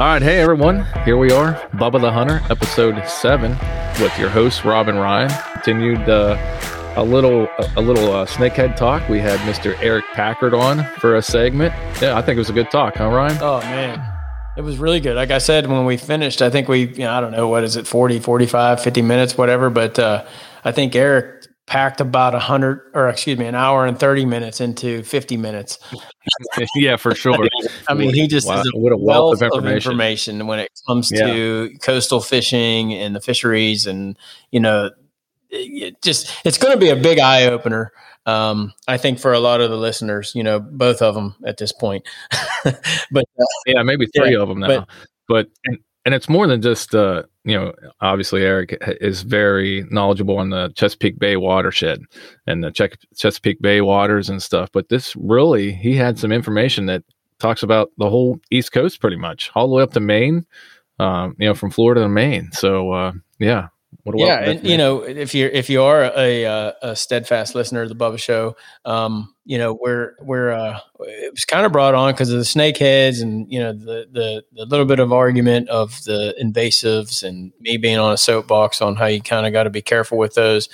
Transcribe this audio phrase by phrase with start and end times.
[0.00, 3.50] All right, hey everyone, here we are, Bubba the Hunter, episode seven,
[4.00, 5.28] with your host Rob and Ryan.
[5.52, 6.38] Continued uh,
[6.96, 7.46] a little
[7.76, 9.06] a little uh, snakehead talk.
[9.10, 9.78] We had Mr.
[9.82, 11.74] Eric Packard on for a segment.
[12.00, 13.36] Yeah, I think it was a good talk, huh, Ryan?
[13.42, 14.02] Oh man,
[14.56, 15.16] it was really good.
[15.16, 17.62] Like I said, when we finished, I think we, you know, I don't know, what
[17.62, 19.68] is it, 40, 45, 50 minutes, whatever.
[19.68, 20.24] But uh,
[20.64, 21.39] I think Eric
[21.70, 25.78] packed about a hundred or excuse me, an hour and 30 minutes into 50 minutes.
[26.74, 27.48] yeah, for sure.
[27.86, 28.64] I mean, he just wow.
[28.74, 29.68] what a wealth, of, information.
[29.68, 30.46] of, information.
[30.48, 31.26] when it comes yeah.
[31.26, 34.18] to coastal fishing and the fisheries and,
[34.50, 34.90] you know,
[35.48, 37.92] it just, it's going to be a big eye opener.
[38.26, 41.56] Um, I think for a lot of the listeners, you know, both of them at
[41.56, 42.04] this point,
[42.64, 42.74] but
[43.16, 44.88] uh, yeah, maybe three yeah, of them now, but,
[45.28, 45.46] but
[46.04, 50.72] and, it's more than just uh, you know obviously eric is very knowledgeable on the
[50.76, 52.02] chesapeake bay watershed
[52.46, 52.70] and the
[53.16, 57.02] chesapeake bay waters and stuff but this really he had some information that
[57.38, 60.44] talks about the whole east coast pretty much all the way up to maine
[60.98, 62.50] um, you know from florida to maine.
[62.52, 63.68] So uh, yeah
[64.14, 67.88] yeah, and, you know, if you're if you are a, a, a steadfast listener of
[67.88, 72.12] the Bubba Show, um, you know, we're we're uh, it was kind of brought on
[72.12, 76.02] because of the snakeheads and you know the, the the little bit of argument of
[76.04, 79.70] the invasives and me being on a soapbox on how you kind of got to
[79.70, 80.68] be careful with those.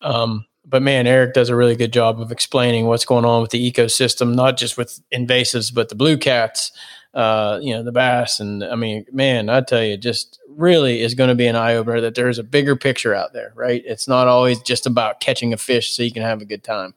[0.00, 3.50] Um, but man, Eric does a really good job of explaining what's going on with
[3.50, 6.72] the ecosystem, not just with invasives, but the blue cats,
[7.14, 8.38] uh, you know, the bass.
[8.38, 11.76] And I mean, man, I tell you, just really is going to be an eye
[11.76, 13.82] opener that there's a bigger picture out there, right?
[13.86, 16.94] It's not always just about catching a fish so you can have a good time.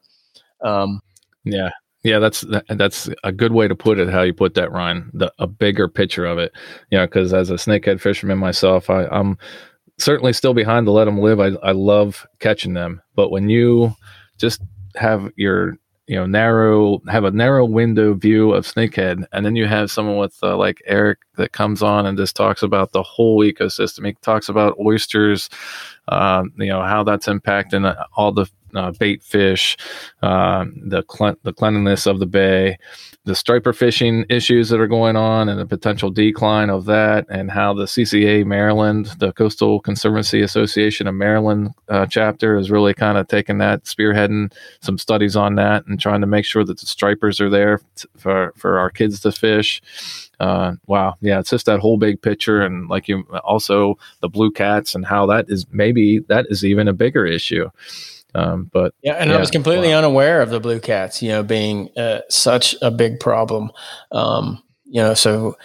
[0.62, 1.02] Um,
[1.44, 1.70] yeah.
[2.04, 4.10] Yeah, that's that's a good way to put it.
[4.10, 5.12] How you put that, Ryan?
[5.14, 6.52] The a bigger picture of it,
[6.90, 9.38] you know, because as a snakehead fisherman myself, I, I'm
[10.00, 11.40] certainly still behind to let them live.
[11.40, 13.96] I I love catching them, but when you
[14.40, 14.64] just
[14.96, 15.76] have your
[16.12, 19.24] you know narrow have a narrow window view of snakehead.
[19.32, 22.62] And then you have someone with uh, like eric that comes on and just talks
[22.62, 24.06] about the whole ecosystem.
[24.06, 25.50] He talks about oysters
[26.08, 29.78] um, you know how that's impacting uh, all the uh, bait fish
[30.22, 32.78] um, the cle- the cleanliness of the bay
[33.24, 37.52] the striper fishing issues that are going on and the potential decline of that, and
[37.52, 43.20] how the CCA Maryland, the Coastal Conservation Association of Maryland uh, chapter, is really kind
[43.20, 44.52] of taking that, spearheading
[44.82, 48.08] some studies on that, and trying to make sure that the stripers are there t-
[48.18, 49.82] for for our kids to fish.
[50.42, 54.50] Uh, wow, yeah, it's just that whole big picture, and like you also the blue
[54.50, 57.70] cats and how that is maybe that is even a bigger issue.
[58.34, 60.00] Um, but yeah, and yeah, I was completely wow.
[60.00, 63.72] unaware of the blue cats, you know, being uh, such a big problem.
[64.12, 65.58] Um, you know, so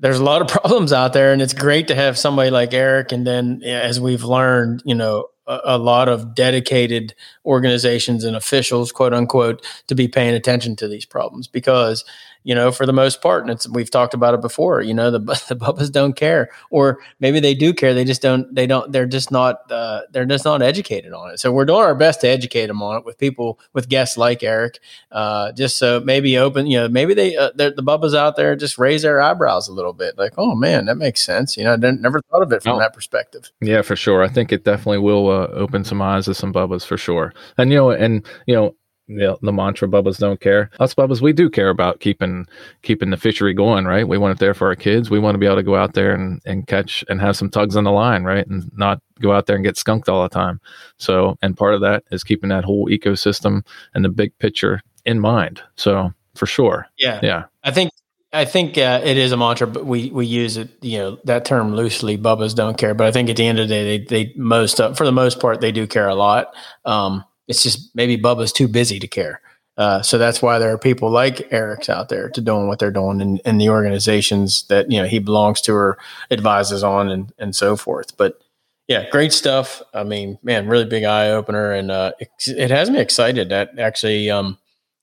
[0.00, 3.12] there's a lot of problems out there, and it's great to have somebody like Eric.
[3.12, 7.14] And then, as we've learned, you know, a, a lot of dedicated
[7.46, 12.04] organizations and officials, quote unquote, to be paying attention to these problems because
[12.44, 13.42] you know, for the most part.
[13.42, 15.18] And it's, we've talked about it before, you know, the,
[15.48, 17.94] the Bubbas don't care, or maybe they do care.
[17.94, 21.40] They just don't, they don't, they're just not, uh, they're just not educated on it.
[21.40, 24.42] So we're doing our best to educate them on it with people, with guests like
[24.42, 24.78] Eric,
[25.12, 28.78] uh, just so maybe open, you know, maybe they, uh, the Bubbas out there just
[28.78, 31.56] raise their eyebrows a little bit like, oh man, that makes sense.
[31.56, 33.50] You know, I never thought of it from that perspective.
[33.60, 34.22] Yeah, for sure.
[34.22, 37.32] I think it definitely will uh, open some eyes to some Bubbas for sure.
[37.56, 38.74] And, you know, and, you know,
[39.08, 40.70] the, the mantra bubbas don't care.
[40.78, 42.46] Us bubbas we do care about keeping
[42.82, 44.06] keeping the fishery going right?
[44.06, 45.10] We want it there for our kids.
[45.10, 47.50] We want to be able to go out there and, and catch and have some
[47.50, 48.46] tugs on the line right?
[48.46, 50.60] And not go out there and get skunked all the time.
[50.98, 53.64] So and part of that is keeping that whole ecosystem
[53.94, 55.62] and the big picture in mind.
[55.76, 56.86] So for sure.
[56.98, 57.20] Yeah.
[57.22, 57.44] Yeah.
[57.64, 57.90] I think
[58.32, 61.46] I think uh, it is a mantra, but we, we use it, you know, that
[61.46, 62.18] term loosely.
[62.18, 64.80] Bubbas don't care, but I think at the end of the day, they, they most,
[64.80, 66.54] uh, for the most part, they do care a lot.
[66.84, 69.40] Um, it's just maybe Bubba's too busy to care.
[69.78, 72.90] Uh, so that's why there are people like Eric's out there to doing what they're
[72.90, 75.98] doing in, in the organizations that you know he belongs to or
[76.30, 78.16] advises on and and so forth.
[78.16, 78.40] But
[78.88, 79.80] yeah, great stuff.
[79.94, 83.78] I mean, man, really big eye opener, and uh, it, it, has me excited that
[83.78, 84.58] actually, um,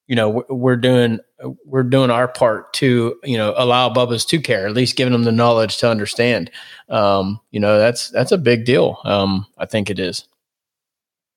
[0.07, 1.19] you know, we're doing
[1.65, 5.24] we're doing our part to you know allow Bubba's to care, at least giving them
[5.24, 6.51] the knowledge to understand.
[6.89, 9.00] Um, you know, that's that's a big deal.
[9.06, 10.27] Um, I think it is.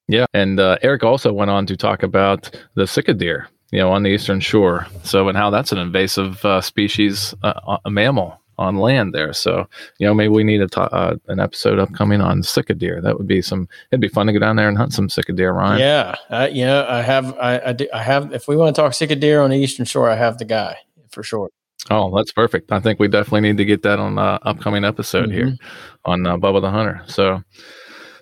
[0.08, 3.93] Yeah, and uh, Eric also went on to talk about the sika deer, you know,
[3.93, 4.87] on the eastern shore.
[5.05, 9.32] So, and how that's an invasive uh, species, uh, a mammal on land there.
[9.32, 9.69] So,
[9.99, 13.00] you know, maybe we need a uh, an episode upcoming on sika deer.
[13.00, 13.69] That would be some.
[13.90, 15.78] It'd be fun to go down there and hunt some sika deer, Ryan.
[15.78, 16.87] Yeah, uh, yeah.
[16.88, 17.38] I have.
[17.38, 18.32] I, I, do, I have.
[18.32, 20.76] If we want to talk sika deer on the eastern shore, I have the guy
[21.11, 21.50] for sure.
[21.90, 22.72] Oh, that's perfect.
[22.72, 25.49] I think we definitely need to get that on uh, upcoming episode mm-hmm.
[25.49, 25.56] here
[26.04, 27.02] on uh, Bubba the Hunter.
[27.06, 27.43] So,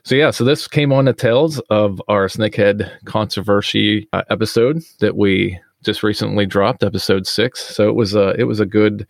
[0.06, 5.16] so yeah, so this came on the tails of our snakehead controversy uh, episode that
[5.16, 7.60] we just recently dropped, episode six.
[7.74, 9.04] So it was a it was a good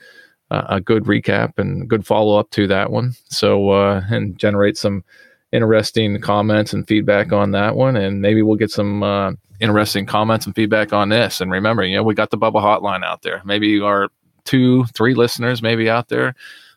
[0.51, 3.13] a good recap and good follow up to that one.
[3.29, 5.05] So uh, and generate some
[5.53, 10.47] interesting comments and feedback on that one, and maybe we'll get some uh, interesting comments
[10.47, 11.43] and feedback on this.
[11.43, 13.43] And remember, you know, we got the Bubba Hotline out there.
[13.45, 14.09] Maybe our
[14.45, 16.35] two, three listeners maybe out there.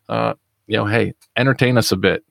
[0.10, 0.34] Uh,
[0.68, 2.26] you know, hey, entertain us a bit.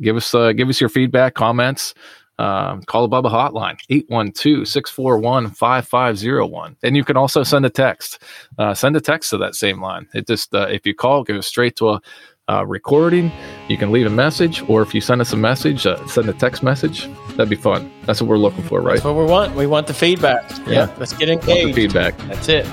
[0.00, 1.94] Give us uh, give us your feedback, comments.
[2.38, 6.76] Um, call the Bubba hotline, 812-641-5501.
[6.84, 8.22] And you can also send a text.
[8.58, 10.06] Uh, send a text to that same line.
[10.14, 12.00] It just, uh, if you call, go straight to a,
[12.48, 13.30] uh, recording.
[13.68, 16.32] You can leave a message, or if you send us a message, uh, send a
[16.32, 17.08] text message.
[17.30, 17.90] That'd be fun.
[18.06, 18.94] That's what we're looking for, right?
[18.94, 19.54] That's what we want.
[19.54, 20.48] We want the feedback.
[20.60, 20.94] Yeah, yeah.
[20.98, 21.74] let's get engaged.
[21.74, 22.16] feedback.
[22.28, 22.66] That's it.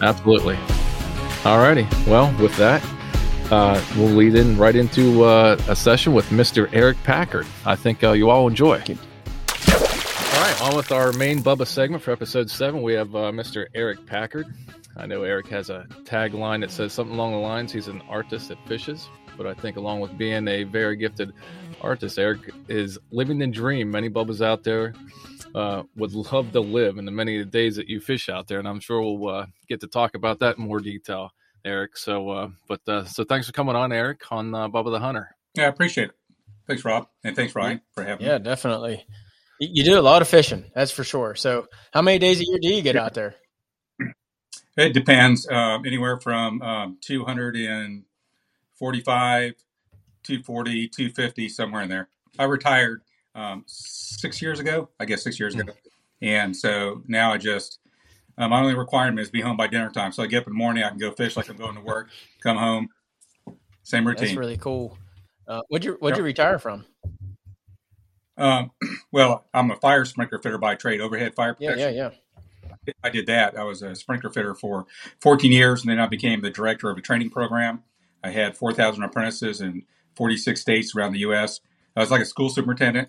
[0.00, 0.58] Absolutely.
[1.44, 1.86] All righty.
[2.06, 2.82] Well, with that,
[3.50, 6.68] uh, we'll lead in right into uh, a session with Mr.
[6.72, 7.46] Eric Packard.
[7.64, 8.78] I think uh, you all enjoy.
[8.78, 12.82] All right, on with our main Bubba segment for episode seven.
[12.82, 13.66] We have uh, Mr.
[13.74, 14.46] Eric Packard.
[14.96, 18.48] I know Eric has a tagline that says something along the lines he's an artist
[18.48, 19.08] that fishes
[19.40, 21.32] but I think along with being a very gifted
[21.80, 23.90] artist, Eric is living the dream.
[23.90, 24.92] Many Bubbas out there
[25.54, 28.68] uh, would love to live in the many days that you fish out there, and
[28.68, 31.30] I'm sure we'll uh, get to talk about that in more detail,
[31.64, 31.96] Eric.
[31.96, 35.34] So, uh, but uh, so thanks for coming on, Eric, on uh, Bubba the Hunter.
[35.54, 36.14] Yeah, I appreciate it.
[36.66, 38.32] Thanks, Rob, and thanks, Ryan, for having yeah, me.
[38.34, 39.04] Yeah, definitely.
[39.58, 41.34] You do a lot of fishing, that's for sure.
[41.34, 43.34] So, how many days a year do you get out there?
[44.76, 45.46] It depends.
[45.46, 48.04] Uh, anywhere from um, 200 and
[48.74, 49.54] 45,
[50.22, 52.08] 240, 250, somewhere in there.
[52.38, 53.02] I retired
[53.34, 55.72] um, six years ago, I guess six years ago.
[56.22, 57.78] And so now I just,
[58.42, 60.12] um, my only requirement is be home by dinner time.
[60.12, 61.80] So I get up in the morning, I can go fish like I'm going to
[61.80, 62.08] work,
[62.42, 62.88] come home,
[63.82, 64.28] same routine.
[64.28, 64.96] That's really cool.
[65.46, 66.84] Uh, what'd you, what'd you retire from?
[68.36, 68.70] Um,
[69.12, 71.78] well, I'm a fire sprinkler fitter by trade, overhead fire protection.
[71.78, 72.10] Yeah, yeah,
[72.86, 72.92] yeah.
[73.04, 73.58] I did that.
[73.58, 74.86] I was a sprinkler fitter for
[75.20, 77.82] 14 years, and then I became the director of a training program
[78.22, 79.84] I had 4,000 apprentices in
[80.16, 81.60] 46 states around the U.S.
[81.96, 83.08] I was like a school superintendent.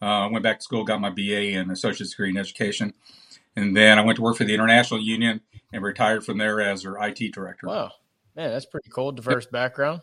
[0.00, 2.94] Uh, I went back to school, got my BA and associate's degree in education,
[3.56, 5.40] and then I went to work for the International Union
[5.72, 7.66] and retired from there as their IT director.
[7.66, 7.92] Wow,
[8.34, 9.12] man, that's pretty cool.
[9.12, 9.52] Diverse yep.
[9.52, 10.02] background.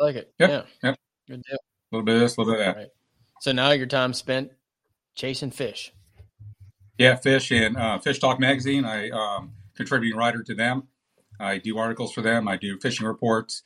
[0.00, 0.34] I like it.
[0.38, 0.50] Yep.
[0.50, 0.62] Yeah.
[0.82, 0.98] Yep.
[1.28, 1.58] Good deal.
[1.58, 2.80] A little bit of this, a little bit of that.
[2.80, 2.88] Right.
[3.40, 4.50] So now your time spent
[5.14, 5.92] chasing fish.
[6.98, 8.84] Yeah, fish and uh, Fish Talk magazine.
[8.84, 10.88] I um, contributing writer to them.
[11.40, 12.46] I do articles for them.
[12.48, 13.62] I do fishing reports.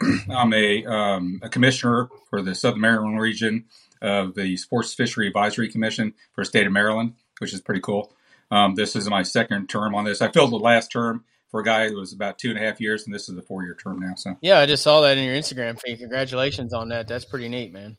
[0.30, 3.64] I'm a, um, a commissioner for the Southern Maryland region
[4.02, 8.12] of the Sports Fishery Advisory Commission for the state of Maryland, which is pretty cool.
[8.50, 10.22] Um, this is my second term on this.
[10.22, 12.80] I filled the last term for a guy who was about two and a half
[12.80, 14.14] years, and this is a four year term now.
[14.14, 15.98] So yeah, I just saw that in your Instagram feed.
[15.98, 17.08] Congratulations on that.
[17.08, 17.96] That's pretty neat, man.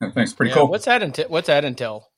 [0.00, 0.32] Yeah, thanks.
[0.32, 0.68] Pretty yeah, cool.
[0.68, 1.02] What's that?
[1.02, 2.08] Ent- what's that entail?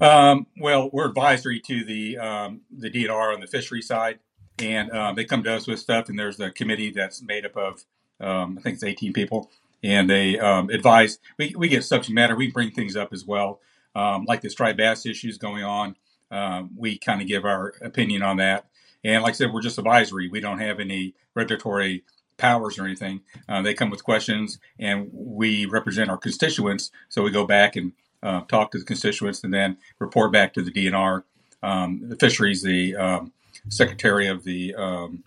[0.00, 4.18] Um, well, we're advisory to the um, the DNR on the fishery side
[4.58, 6.08] and um, they come to us with stuff.
[6.08, 7.84] And there's a committee that's made up of
[8.20, 9.50] um, I think it's 18 people,
[9.82, 11.18] and they um, advise.
[11.38, 12.36] We we get subject matter.
[12.36, 13.60] We bring things up as well,
[13.94, 15.96] um, like the striped bass issues going on.
[16.34, 18.66] Um, we kind of give our opinion on that.
[19.04, 20.28] And like I said, we're just advisory.
[20.28, 22.02] We don't have any regulatory
[22.38, 23.20] powers or anything.
[23.48, 26.90] Uh, they come with questions, and we represent our constituents.
[27.08, 27.92] So we go back and
[28.22, 31.22] uh, talk to the constituents, and then report back to the DNR,
[31.62, 33.32] um, the fisheries, the um,
[33.68, 35.22] secretary of the um,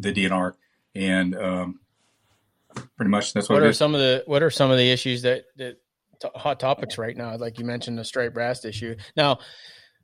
[0.00, 0.54] the DNR,
[0.94, 1.80] and um,
[2.96, 3.56] pretty much that's what.
[3.56, 5.78] What are some of the What are some of the issues that that
[6.22, 7.36] t- hot topics right now?
[7.36, 8.96] Like you mentioned, the striped bass issue.
[9.16, 9.40] Now,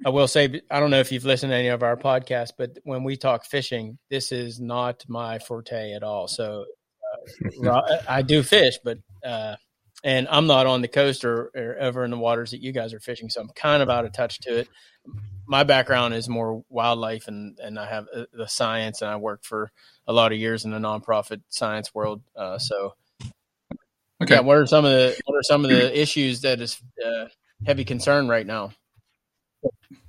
[0.04, 2.78] I will say, I don't know if you've listened to any of our podcasts, but
[2.84, 6.28] when we talk fishing, this is not my forte at all.
[6.28, 6.64] So,
[7.64, 9.56] uh, I do fish, but uh,
[10.02, 12.92] and I'm not on the coast or, or over in the waters that you guys
[12.92, 14.68] are fishing, so I'm kind of out of touch to it
[15.46, 19.46] my background is more wildlife and and I have uh, the science and I worked
[19.46, 19.70] for
[20.06, 22.22] a lot of years in the nonprofit science world.
[22.36, 22.94] Uh, so,
[24.22, 26.80] okay, yeah, what are some of the what are some of the issues that is
[27.04, 27.26] uh,
[27.66, 28.72] heavy concern right now?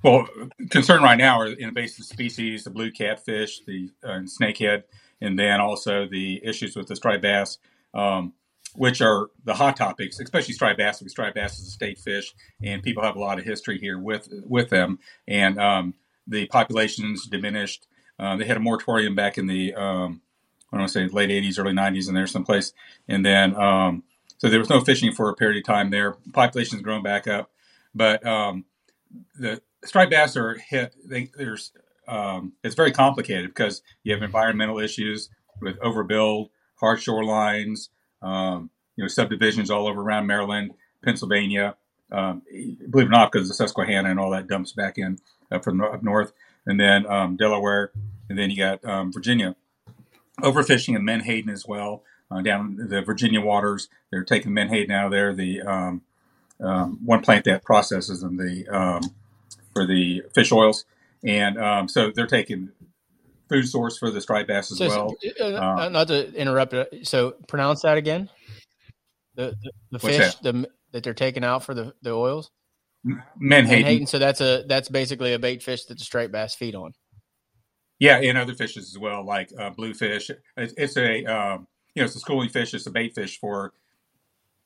[0.02, 0.28] Well,
[0.70, 4.84] concern right now are invasive species, the blue catfish, the uh, snakehead,
[5.20, 7.58] and then also the issues with the striped bass.
[7.92, 8.34] Um,
[8.74, 10.98] which are the hot topics, especially striped bass.
[10.98, 13.98] Because striped bass is a state fish, and people have a lot of history here
[13.98, 14.98] with with them.
[15.26, 15.94] And um,
[16.26, 17.86] the populations diminished.
[18.18, 20.20] Uh, they had a moratorium back in the um,
[20.72, 22.72] I don't want to say late '80s, early '90s, in there someplace.
[23.08, 24.02] And then um,
[24.38, 26.16] so there was no fishing for a period of time there.
[26.32, 27.50] Population's grown back up,
[27.94, 28.64] but um,
[29.38, 30.94] the striped bass are hit.
[31.04, 31.72] They, there's
[32.08, 37.88] um, it's very complicated because you have environmental issues with overbuild, hard shorelines,
[38.22, 40.72] um, you know, subdivisions all over around Maryland,
[41.02, 41.76] Pennsylvania.
[42.12, 42.42] Um,
[42.90, 45.18] believe it or not, because the Susquehanna and all that dumps back in
[45.50, 46.32] uh, from up north,
[46.66, 47.92] and then um, Delaware,
[48.28, 49.56] and then you got um, Virginia.
[50.42, 53.88] overfishing in Menhaden as well uh, down the Virginia waters.
[54.10, 55.34] They're taking Menhaden out of there.
[55.34, 56.02] The um,
[57.04, 58.66] one plant that processes them the
[59.74, 60.84] for the fish oils,
[61.24, 62.70] and um, so they're taking
[63.48, 65.14] food source for the striped bass as so, well.
[65.40, 66.72] Uh, uh, not to interrupt.
[66.72, 68.30] Uh, so pronounce that again.
[69.34, 70.42] The the, the fish that?
[70.42, 72.50] The, that they're taking out for the, the oils.
[73.04, 73.84] Menhaden.
[73.84, 74.08] Menhaden.
[74.08, 76.92] So that's a that's basically a bait fish that the striped bass feed on.
[77.98, 80.30] Yeah, and other fishes as well, like uh, bluefish.
[80.56, 82.74] It's, it's a um, you know it's a schooling fish.
[82.74, 83.72] It's a bait fish for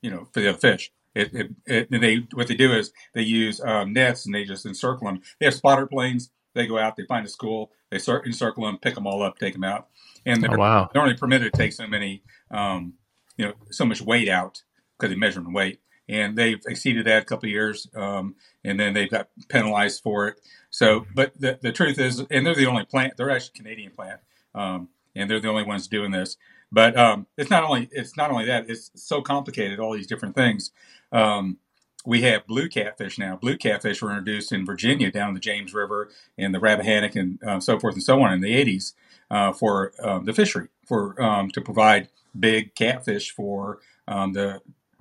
[0.03, 0.91] you know for the other fish.
[1.15, 4.67] It, it, it, they what they do is they use um, nets and they just
[4.67, 5.21] encircle them.
[5.41, 6.31] They have spotter planes.
[6.55, 9.39] They go out, they find a school, they start encircle them, pick them all up,
[9.39, 9.89] take them out,
[10.27, 10.91] and they're, oh, wow.
[10.93, 12.95] they're only permitted to take so many, um,
[13.37, 14.63] you know, so much weight out
[14.99, 18.35] because they measure in weight, and they've exceeded that a couple of years, um,
[18.65, 20.41] and then they've got penalized for it.
[20.71, 24.21] So, but the, the truth is, and they're the only plant, they're actually Canadian plant,
[24.55, 26.37] um, and they're the only ones doing this.
[26.73, 30.35] But um, it's not only it's not only that; it's so complicated, all these different
[30.35, 30.71] things.
[31.13, 31.59] Um,
[32.05, 33.37] we have blue catfish now.
[33.37, 37.61] Blue catfish were introduced in Virginia down the James River and the Rappahannock and uh,
[37.61, 38.95] so forth and so on in the 80s
[39.31, 44.61] uh, for um, the fishery, for um, to provide big catfish for um, the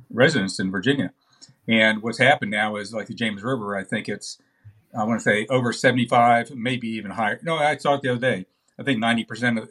[0.10, 1.14] residents in Virginia.
[1.68, 4.38] And what's happened now is like the James River, I think it's,
[4.98, 7.40] I want to say over 75, maybe even higher.
[7.44, 8.46] No, I saw it the other day.
[8.80, 9.70] I think 90% of,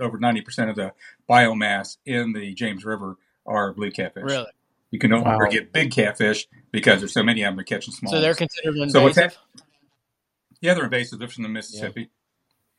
[0.00, 0.92] over 90% of the
[1.28, 4.24] biomass in the James River are blue catfish.
[4.24, 4.50] Really?
[4.90, 5.50] You can no longer wow.
[5.50, 7.56] get big catfish because there's so many of them.
[7.56, 8.12] They're catching small.
[8.12, 9.32] So they're considered invasive.
[9.32, 9.64] So
[10.60, 11.18] yeah, they're invasive.
[11.18, 12.10] They're from the Mississippi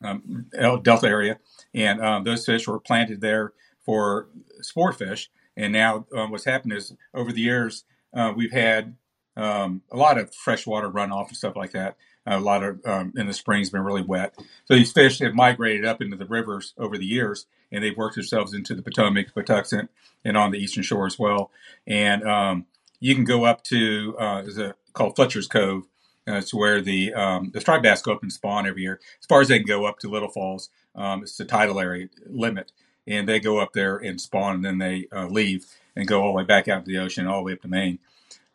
[0.01, 0.11] yeah.
[0.11, 1.39] um, Delta area,
[1.73, 3.53] and um, those fish were planted there
[3.85, 4.27] for
[4.61, 5.29] sport fish.
[5.57, 8.95] And now um, what's happened is over the years uh, we've had
[9.35, 11.97] um, a lot of freshwater runoff and stuff like that.
[12.25, 14.35] A lot of um, in the spring's been really wet,
[14.65, 18.15] so these fish have migrated up into the rivers over the years, and they've worked
[18.15, 19.89] themselves into the Potomac, Patuxent,
[20.23, 21.49] and on the eastern shore as well.
[21.87, 22.65] And um,
[22.99, 25.87] you can go up to uh, is a called Fletcher's Cove.
[26.27, 28.99] Uh, it's where the um, the striped bass go up and spawn every year.
[29.19, 32.07] As far as they can go up to Little Falls, um, it's the tidal area
[32.27, 32.71] limit,
[33.07, 36.27] and they go up there and spawn, and then they uh, leave and go all
[36.29, 37.99] the way back out to the ocean, all the way up to Maine.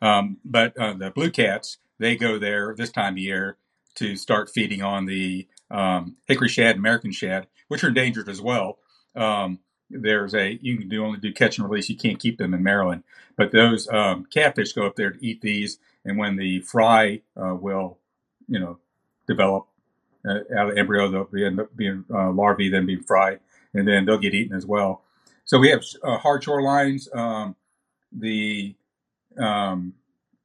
[0.01, 3.57] Um, but uh, the blue cats, they go there this time of year
[3.95, 8.77] to start feeding on the um, hickory shad, American shad, which are endangered as well.
[9.15, 11.89] Um, there's a you can do only do catch and release.
[11.89, 13.03] You can't keep them in Maryland,
[13.35, 17.55] but those um, catfish go up there to eat these, and when the fry uh,
[17.55, 17.97] will,
[18.47, 18.79] you know,
[19.27, 19.67] develop
[20.27, 23.39] uh, out of embryo, they'll be end up being uh, larvae, then being fried,
[23.73, 25.03] and then they'll get eaten as well.
[25.45, 27.13] So we have uh, hard shorelines.
[27.15, 27.55] Um,
[28.11, 28.75] the
[29.37, 29.93] um,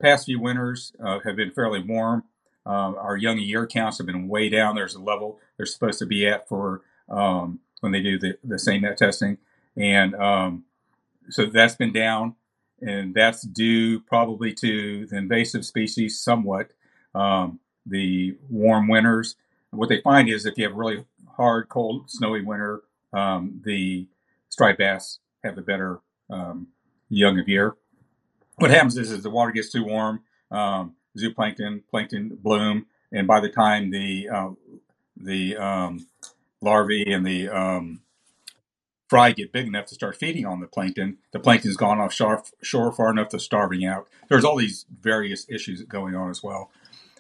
[0.03, 2.25] past few winters uh, have been fairly warm.
[2.67, 4.75] Um, our young of year counts have been way down.
[4.75, 8.79] There's a level they're supposed to be at for um, when they do the, the
[8.81, 9.39] net testing.
[9.77, 10.65] And um,
[11.31, 12.37] so that's been down,
[12.81, 16.73] and that's due probably to the invasive species somewhat.
[17.15, 19.37] Um, the warm winters.
[19.71, 21.05] What they find is if you have a really
[21.37, 22.83] hard, cold, snowy winter,
[23.13, 24.07] um, the
[24.51, 26.69] striped bass have a better um,
[27.09, 27.77] young of year.
[28.57, 33.41] What happens is, as the water gets too warm, um, zooplankton, plankton bloom, and by
[33.41, 34.51] the time the uh,
[35.17, 36.07] the um,
[36.61, 38.01] larvae and the um,
[39.09, 42.93] fry get big enough to start feeding on the plankton, the plankton's gone off shore,
[42.93, 44.09] far enough to starving out.
[44.29, 46.71] There's all these various issues going on as well.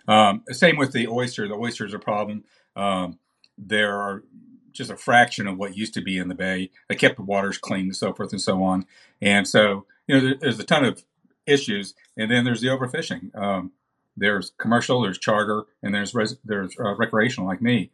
[0.09, 1.47] Um, same with the oyster.
[1.47, 2.45] The oyster is a problem.
[2.77, 3.19] Um,
[3.59, 4.25] there are
[4.73, 6.71] just a fraction of what used to be in the bay.
[6.89, 8.87] They kept the waters clean so forth and so on.
[9.21, 11.05] And so, you know, there's a ton of
[11.47, 11.95] issues.
[12.17, 13.35] And then there's the overfishing.
[13.37, 13.73] Um,
[14.17, 17.91] there's commercial, there's charter, and there's res- there's uh, recreational like me.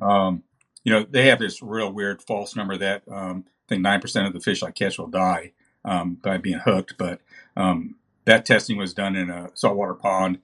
[0.00, 0.42] Um,
[0.84, 4.26] you know, they have this real weird false number that um, I think nine percent
[4.26, 5.52] of the fish I catch will die
[5.84, 6.98] um, by being hooked.
[6.98, 7.20] But
[7.56, 10.38] um, that testing was done in a saltwater pond.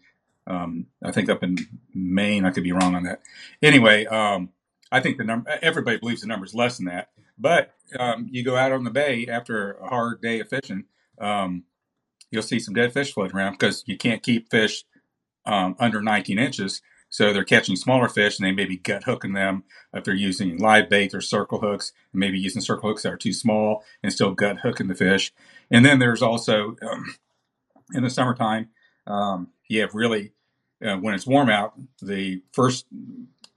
[0.46, 1.58] Um, I think up in
[1.94, 2.46] Maine.
[2.46, 3.20] I could be wrong on that.
[3.62, 4.50] Anyway, um,
[4.90, 5.50] I think the number.
[5.60, 7.10] Everybody believes the number is less than that.
[7.38, 10.84] But um, you go out on the bay after a hard day of fishing,
[12.30, 14.84] you'll see some dead fish floating around because you can't keep fish
[15.46, 19.64] under 19 inches so they're catching smaller fish and they may be gut hooking them
[19.92, 23.18] if they're using live bait or circle hooks, and maybe using circle hooks that are
[23.18, 25.32] too small and still gut hooking the fish.
[25.70, 27.16] And then there's also um,
[27.94, 28.68] in the summertime,
[29.06, 30.32] um, you have really
[30.84, 32.86] uh, when it's warm out, the first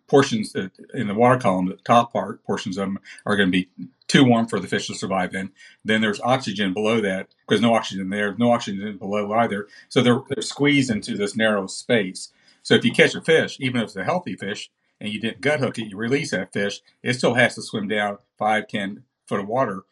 [0.08, 0.56] portions
[0.94, 3.70] in the water column, the top part portions of them are going to be
[4.12, 5.52] too warm for the fish to survive in.
[5.86, 9.70] Then there's oxygen below that because no oxygen there, no oxygen below either.
[9.88, 12.34] So they're, they're squeezed into this narrow space.
[12.62, 15.40] So if you catch a fish, even if it's a healthy fish, and you didn't
[15.40, 19.04] gut hook it, you release that fish, it still has to swim down five, 10
[19.28, 19.84] foot of water,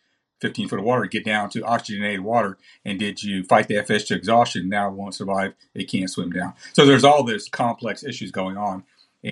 [0.41, 2.57] 15 foot of water get down to oxygenated water.
[2.83, 4.67] And did you fight that fish to exhaustion?
[4.67, 5.53] Now it won't survive.
[5.73, 6.53] It can't swim down.
[6.73, 8.83] So there's all this complex issues going on.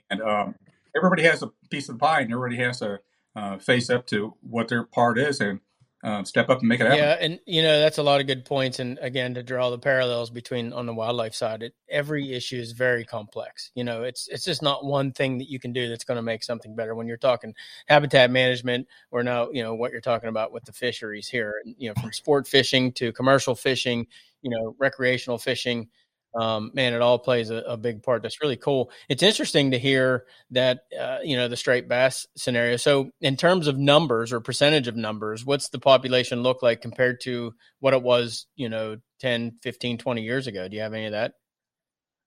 [0.10, 0.56] And um,
[0.96, 3.02] everybody has a piece of the pie and everybody has to
[3.36, 5.42] uh, face up to what their part is.
[5.42, 5.60] And
[6.04, 7.00] um, step up and make it happen.
[7.00, 8.80] Yeah, and you know that's a lot of good points.
[8.80, 12.72] And again, to draw the parallels between on the wildlife side, it, every issue is
[12.72, 13.72] very complex.
[13.74, 16.22] You know, it's it's just not one thing that you can do that's going to
[16.22, 16.94] make something better.
[16.94, 17.56] When you're talking
[17.88, 21.56] habitat management, or now you know what you're talking about with the fisheries here.
[21.66, 24.06] You know, from sport fishing to commercial fishing,
[24.42, 25.90] you know, recreational fishing
[26.38, 28.22] um, man, it all plays a, a, big part.
[28.22, 28.92] That's really cool.
[29.10, 32.78] It's interesting to hear that, uh, you know, the striped bass scenario.
[32.78, 37.22] So, in terms of numbers or percentage of numbers, what's the population look like compared
[37.22, 40.68] to what it was, you know, 10, 15, 20 years ago?
[40.68, 41.34] Do you have any of that?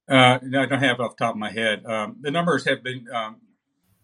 [0.08, 1.86] Uh, no, I don't have off the top of my head.
[1.86, 3.36] Um, the numbers have been um,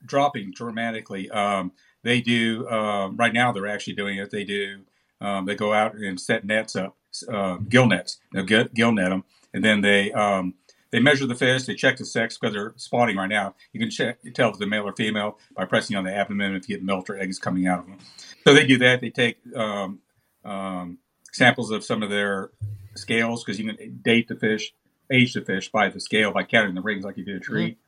[0.05, 1.29] dropping dramatically.
[1.31, 1.73] Um,
[2.05, 4.31] they do, um, right now, they're actually doing it.
[4.31, 4.83] They do,
[5.21, 6.97] um, they go out and set nets up,
[7.29, 9.25] uh, gill nets, they'll get, gill net them
[9.57, 10.53] and then they um,
[10.91, 11.65] they measure the fish.
[11.65, 13.55] They check the sex because they're spawning right now.
[13.73, 16.69] You can check, tell if they're male or female by pressing on the abdomen if
[16.69, 17.99] you get milk or eggs coming out of them.
[18.47, 19.01] So they do that.
[19.01, 20.01] They take um,
[20.45, 20.99] um,
[21.33, 22.51] samples of some of their
[22.95, 24.75] scales because you can date the fish,
[25.11, 27.79] age the fish by the scale by counting the rings like you do a tree.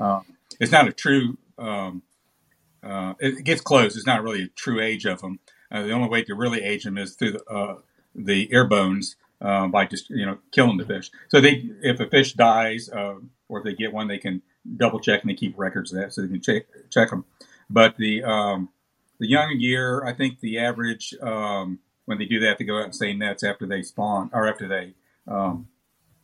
[0.00, 0.02] Mm-hmm.
[0.02, 0.24] Um,
[0.58, 1.36] it's not a true.
[1.58, 2.02] Um,
[2.82, 3.96] uh, it gets close.
[3.96, 5.40] It's not really a true age of them.
[5.70, 7.74] Uh, the only way to really age them is through the, uh,
[8.14, 11.10] the ear bones uh, by just you know killing the fish.
[11.28, 13.16] So they, if a fish dies uh,
[13.48, 14.42] or if they get one, they can
[14.76, 17.24] double check and they keep records of that, so they can check check them.
[17.70, 18.70] But the um,
[19.18, 22.84] the young year, I think the average um, when they do that, they go out
[22.84, 24.94] and say nets after they spawn or after they
[25.26, 25.68] um,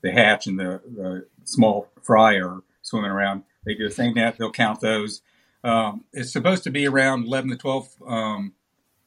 [0.02, 3.42] they hatch and the, the small fry are swimming around.
[3.64, 4.36] They do the same net.
[4.38, 5.22] They'll count those.
[5.62, 8.52] Um, it's supposed to be around 11 to 12 um,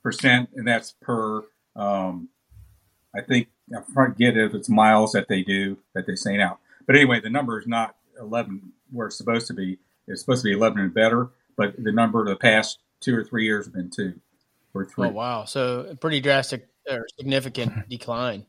[0.01, 1.43] percent, and that's per
[1.75, 2.29] um,
[3.15, 6.59] I think I forget if it's miles that they do that they say now.
[6.85, 9.79] But anyway, the number is not 11 where it's supposed to be.
[10.07, 13.23] It's supposed to be 11 and better, but the number of the past two or
[13.23, 14.19] three years have been two
[14.73, 15.07] or three.
[15.07, 15.45] Oh wow!
[15.45, 18.45] So pretty drastic or significant decline.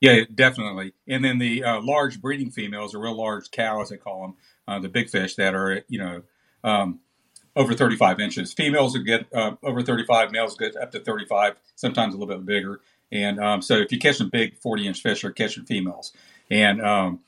[0.00, 0.92] Yeah, definitely.
[1.08, 4.34] And then the uh, large breeding females, or real large cows, they call them,
[4.68, 6.22] uh, the big fish that are you know
[6.64, 7.00] um,
[7.54, 8.52] over 35 inches.
[8.52, 12.44] Females will get uh, over 35, males get up to 35, sometimes a little bit
[12.44, 12.80] bigger.
[13.12, 16.12] And um, so if you catch some big 40 inch fish, you're catching females.
[16.50, 17.20] And um,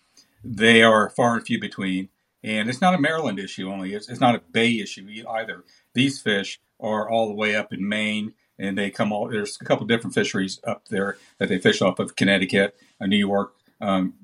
[0.44, 2.08] they are far and few between.
[2.42, 5.64] And it's not a Maryland issue only, it's, it's not a Bay issue either.
[5.94, 9.64] These fish are all the way up in Maine, and they come all, there's a
[9.64, 14.14] couple different fisheries up there that they fish off of Connecticut, uh, New York, um,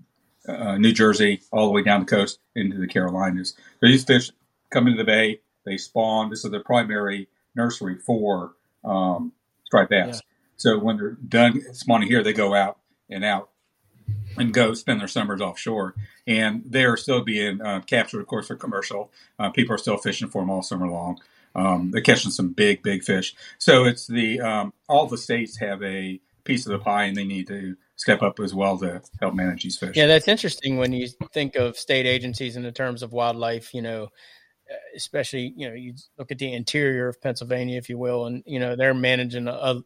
[0.46, 3.54] uh, New Jersey, all the way down the coast into the Carolinas.
[3.80, 4.30] So these fish
[4.70, 6.30] come into the bay, they spawn.
[6.30, 8.52] This is the primary nursery for
[8.84, 9.32] um,
[9.64, 10.16] striped bass.
[10.16, 10.33] Yeah.
[10.56, 12.78] So when they're done spawning here, they go out
[13.10, 13.50] and out
[14.36, 15.94] and go spend their summers offshore.
[16.26, 19.12] And they are still being uh, captured, of course, for commercial.
[19.38, 21.20] Uh, people are still fishing for them all summer long.
[21.54, 23.34] Um, they're catching some big, big fish.
[23.58, 27.24] So it's the um, all the states have a piece of the pie, and they
[27.24, 29.96] need to step up as well to help manage these fish.
[29.96, 33.72] Yeah, that's interesting when you think of state agencies in the terms of wildlife.
[33.72, 34.08] You know,
[34.96, 38.58] especially you know you look at the interior of Pennsylvania, if you will, and you
[38.58, 39.80] know they're managing a,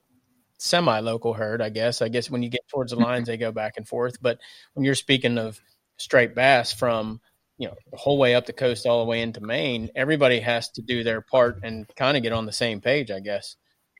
[0.59, 2.03] semi-local herd, I guess.
[2.03, 3.07] I guess when you get towards the mm-hmm.
[3.07, 4.21] lines, they go back and forth.
[4.21, 4.39] But
[4.75, 5.61] when you're speaking of
[5.97, 7.21] striped bass from
[7.57, 10.71] you know the whole way up the coast all the way into Maine, everybody has
[10.71, 13.57] to do their part and kind of get on the same page, I guess.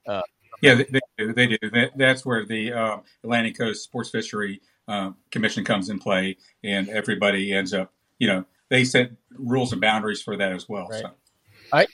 [0.07, 0.23] Uh,
[0.63, 1.33] yeah, they, they, do.
[1.33, 1.89] They do.
[1.97, 7.53] that's where the uh, Atlantic Coast Sports Fishery uh, Commission comes in play, and everybody
[7.53, 10.89] ends up, you know, they set rules and boundaries for that as well.
[10.89, 11.03] Right.
[11.03, 11.11] So.
[11.73, 11.87] I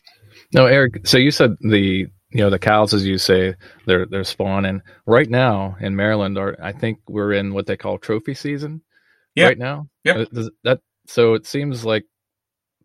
[0.52, 1.06] no, Eric.
[1.06, 3.54] So you said the you know the cows as you say
[3.86, 4.82] they're they're spawning.
[5.06, 8.82] Right now in maryland are i think we're in what they call trophy season
[9.34, 9.48] yep.
[9.48, 9.88] right now.
[10.02, 10.24] Yeah.
[10.64, 12.04] That so it seems like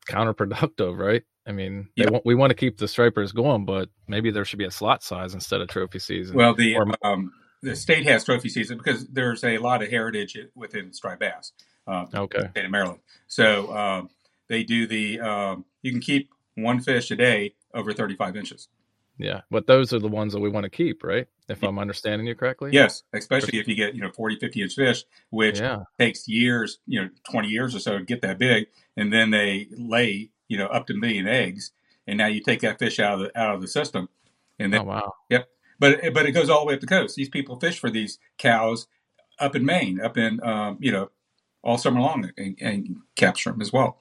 [0.07, 1.23] counterproductive right?
[1.47, 2.11] I mean yep.
[2.11, 5.03] want, we want to keep the stripers going but maybe there should be a slot
[5.03, 6.35] size instead of trophy season.
[6.35, 10.37] Well the or, um, the state has trophy season because there's a lot of heritage
[10.55, 11.53] within striped bass
[11.87, 12.49] uh, okay.
[12.51, 12.99] state of maryland.
[13.27, 14.09] So um,
[14.47, 18.67] they do the um, you can keep one fish a day over 35 inches
[19.19, 21.27] yeah, but those are the ones that we want to keep, right?
[21.49, 22.69] If I'm understanding you correctly.
[22.71, 25.79] Yes, especially if you get, you know, 40, 50 inch fish, which yeah.
[25.99, 28.67] takes years, you know, 20 years or so to get that big.
[28.95, 31.71] And then they lay, you know, up to a million eggs.
[32.07, 34.07] And now you take that fish out of the, out of the system.
[34.57, 35.13] And then, oh, wow.
[35.29, 35.49] Yep.
[35.79, 37.15] But, but it goes all the way up the coast.
[37.15, 38.87] These people fish for these cows
[39.37, 41.09] up in Maine, up in, um, you know,
[41.61, 43.97] all summer long and, and capture them as well.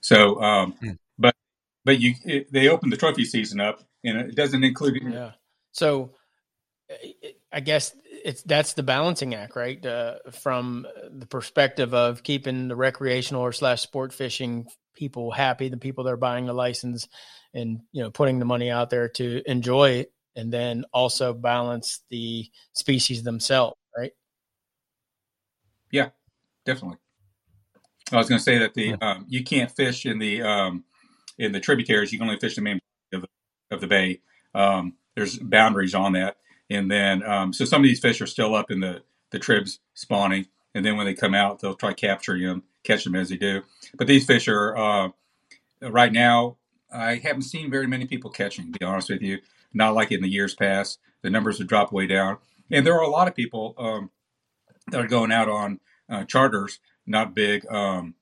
[0.00, 0.98] So, um, mm.
[1.86, 5.00] But you it, they open the trophy season up, and it doesn't include.
[5.08, 5.30] Yeah.
[5.70, 6.14] So,
[7.52, 7.94] I guess
[8.24, 9.84] it's that's the balancing act, right?
[9.86, 15.76] Uh, from the perspective of keeping the recreational or slash sport fishing people happy, the
[15.76, 17.06] people that are buying the license,
[17.54, 22.02] and you know putting the money out there to enjoy it, and then also balance
[22.10, 24.12] the species themselves, right?
[25.92, 26.08] Yeah,
[26.64, 26.98] definitely.
[28.10, 30.84] I was going to say that the um, you can't fish in the um,
[31.38, 32.12] in the tributaries.
[32.12, 32.80] You can only fish the main
[33.12, 33.28] of the,
[33.70, 34.20] of the bay.
[34.54, 36.36] Um, there's boundaries on that,
[36.70, 39.80] and then um, so some of these fish are still up in the the tribs
[39.94, 43.36] spawning, and then when they come out, they'll try capturing them, catch them as they
[43.36, 43.62] do.
[43.96, 45.08] But these fish are uh,
[45.82, 46.56] right now.
[46.92, 48.72] I haven't seen very many people catching.
[48.72, 49.38] To be honest with you,
[49.72, 50.98] not like in the years past.
[51.22, 52.38] The numbers have dropped way down,
[52.70, 54.10] and there are a lot of people um,
[54.90, 58.14] that are going out on uh, charters, not big um,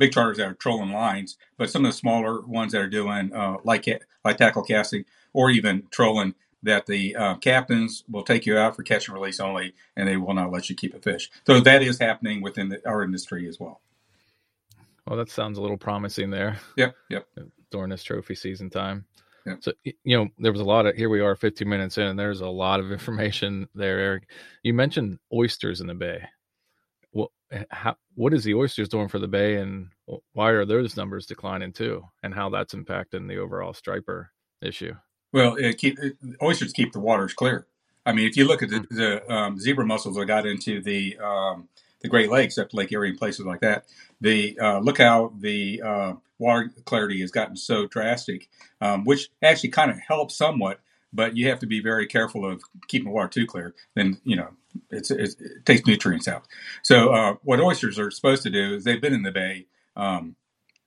[0.00, 3.32] big charters that are trolling lines, but some of the smaller ones that are doing
[3.32, 8.46] uh, light, ca- light tackle casting or even trolling that the uh, captains will take
[8.46, 10.98] you out for catch and release only, and they will not let you keep a
[10.98, 11.30] fish.
[11.46, 13.80] So that is happening within the, our industry as well.
[15.06, 16.58] Well, that sounds a little promising there.
[16.76, 17.26] Yep, yep.
[17.70, 19.04] During this trophy season time.
[19.46, 19.58] Yep.
[19.60, 22.18] So you know, there was a lot of here we are 15 minutes in, and
[22.18, 24.28] there's a lot of information there, Eric.
[24.62, 26.24] You mentioned oysters in the bay.
[27.12, 27.32] Well,
[27.70, 29.88] how, what is the oysters doing for the bay, and
[30.32, 34.30] why are those numbers declining too, and how that's impacting the overall striper
[34.62, 34.94] issue?
[35.32, 37.66] Well, it keep it, oysters keep the waters clear.
[38.06, 41.18] I mean, if you look at the, the um, zebra mussels that got into the
[41.18, 41.68] um,
[42.00, 43.84] the Great Lakes, up Lake Erie and places like that,
[44.20, 48.48] the uh, look how the uh, water clarity has gotten so drastic,
[48.80, 50.80] um, which actually kind of helps somewhat.
[51.12, 53.74] But you have to be very careful of keeping the water too clear.
[53.94, 54.50] Then you know
[54.90, 56.44] it's, it's, it takes nutrients out.
[56.82, 60.36] So uh, what oysters are supposed to do is they've been in the bay um,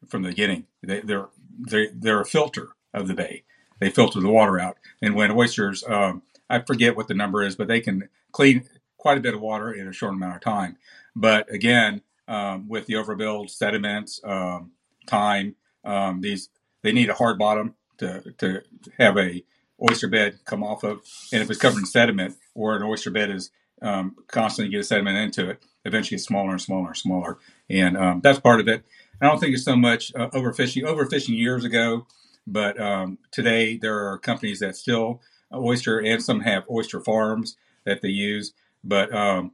[0.07, 0.65] from the beginning.
[0.81, 1.27] They, they're
[1.59, 3.43] they, they're a filter of the bay.
[3.79, 4.77] They filter the water out.
[5.01, 8.65] And when oysters, um, I forget what the number is, but they can clean
[8.97, 10.77] quite a bit of water in a short amount of time.
[11.15, 14.71] But again, um, with the overbuild, sediments, um,
[15.05, 16.49] time, um, these
[16.81, 18.61] they need a hard bottom to to
[18.97, 19.43] have a
[19.89, 21.01] oyster bed come off of.
[21.31, 25.17] And if it's covered in sediment, or an oyster bed is um, constantly getting sediment
[25.17, 27.37] into it, eventually it's smaller and smaller and smaller.
[27.69, 28.83] And um, that's part of it.
[29.21, 30.83] I don't think it's so much uh, overfishing.
[30.83, 32.07] Overfishing years ago,
[32.45, 35.21] but um, today there are companies that still
[35.53, 38.53] oyster, and some have oyster farms that they use.
[38.83, 39.51] But um,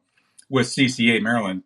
[0.50, 1.64] with CCA Maryland,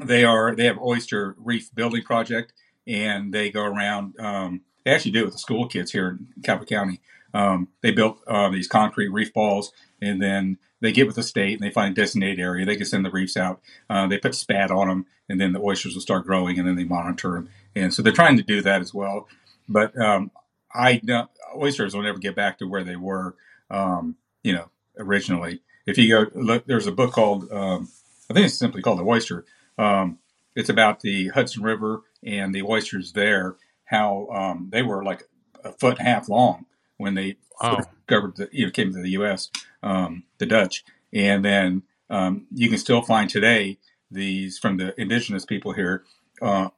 [0.00, 2.52] they are they have oyster reef building project,
[2.86, 4.18] and they go around.
[4.20, 7.00] Um, they actually do it with the school kids here in Calvert County.
[7.34, 11.54] Um, they built uh, these concrete reef balls, and then they get with the state
[11.54, 12.64] and they find a designated area.
[12.64, 13.60] They can send the reefs out.
[13.90, 16.76] Uh, they put spat on them, and then the oysters will start growing, and then
[16.76, 17.48] they monitor them.
[17.74, 19.28] And so they're trying to do that as well.
[19.68, 20.30] But um,
[20.72, 21.00] I
[21.56, 23.34] oysters will never get back to where they were,
[23.70, 25.60] um, you know, originally.
[25.86, 27.88] If you go look, there's a book called um,
[28.30, 29.44] I think it's simply called The Oyster.
[29.78, 30.18] Um,
[30.54, 33.56] it's about the Hudson River and the oysters there.
[33.84, 35.24] How um, they were like
[35.64, 36.66] a foot and a half long
[36.98, 37.76] when they wow.
[37.76, 39.50] discovered the you know came to the U.S.
[39.82, 43.78] Um, the Dutch, and then um, you can still find today
[44.10, 46.04] these from the indigenous people here
[46.40, 46.68] uh,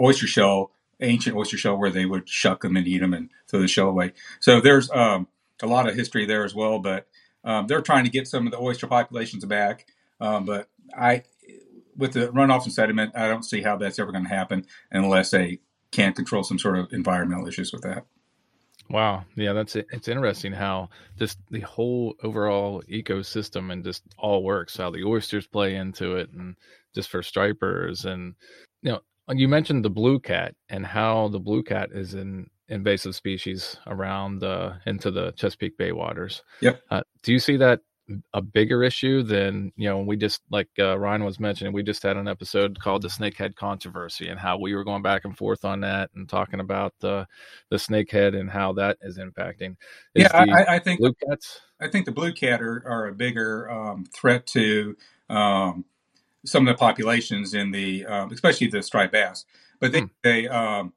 [0.00, 0.70] oyster shell
[1.00, 3.88] ancient oyster shell where they would shuck them and eat them and throw the shell
[3.88, 4.12] away.
[4.40, 5.28] So there's um,
[5.62, 6.78] a lot of history there as well.
[6.78, 7.06] But
[7.44, 9.86] um, they're trying to get some of the oyster populations back.
[10.20, 11.24] Um, but I,
[11.96, 15.30] with the runoff and sediment, I don't see how that's ever going to happen unless
[15.30, 18.06] they can't control some sort of environmental issues with that.
[18.90, 19.24] Wow.
[19.34, 19.86] Yeah, that's it.
[19.92, 25.46] It's interesting how just the whole overall ecosystem and just all works, how the oysters
[25.46, 26.56] play into it and
[26.94, 28.34] just for stripers and
[28.82, 33.14] you know, you mentioned the blue cat and how the blue cat is an invasive
[33.14, 36.42] species around uh, into the Chesapeake Bay waters.
[36.60, 36.80] Yep.
[36.90, 37.80] Uh, do you see that
[38.32, 40.00] a bigger issue than you know?
[40.00, 43.56] We just like uh, Ryan was mentioning, we just had an episode called the snakehead
[43.56, 47.26] controversy and how we were going back and forth on that and talking about the
[47.70, 49.76] the snakehead and how that is impacting.
[50.14, 51.60] Is yeah, I, I, think blue cats.
[51.80, 54.96] I think the blue cat are, are a bigger um, threat to.
[55.30, 55.84] Um,
[56.46, 59.46] some of the populations in the, um, especially the striped bass.
[59.80, 60.06] But they, hmm.
[60.22, 60.92] they um,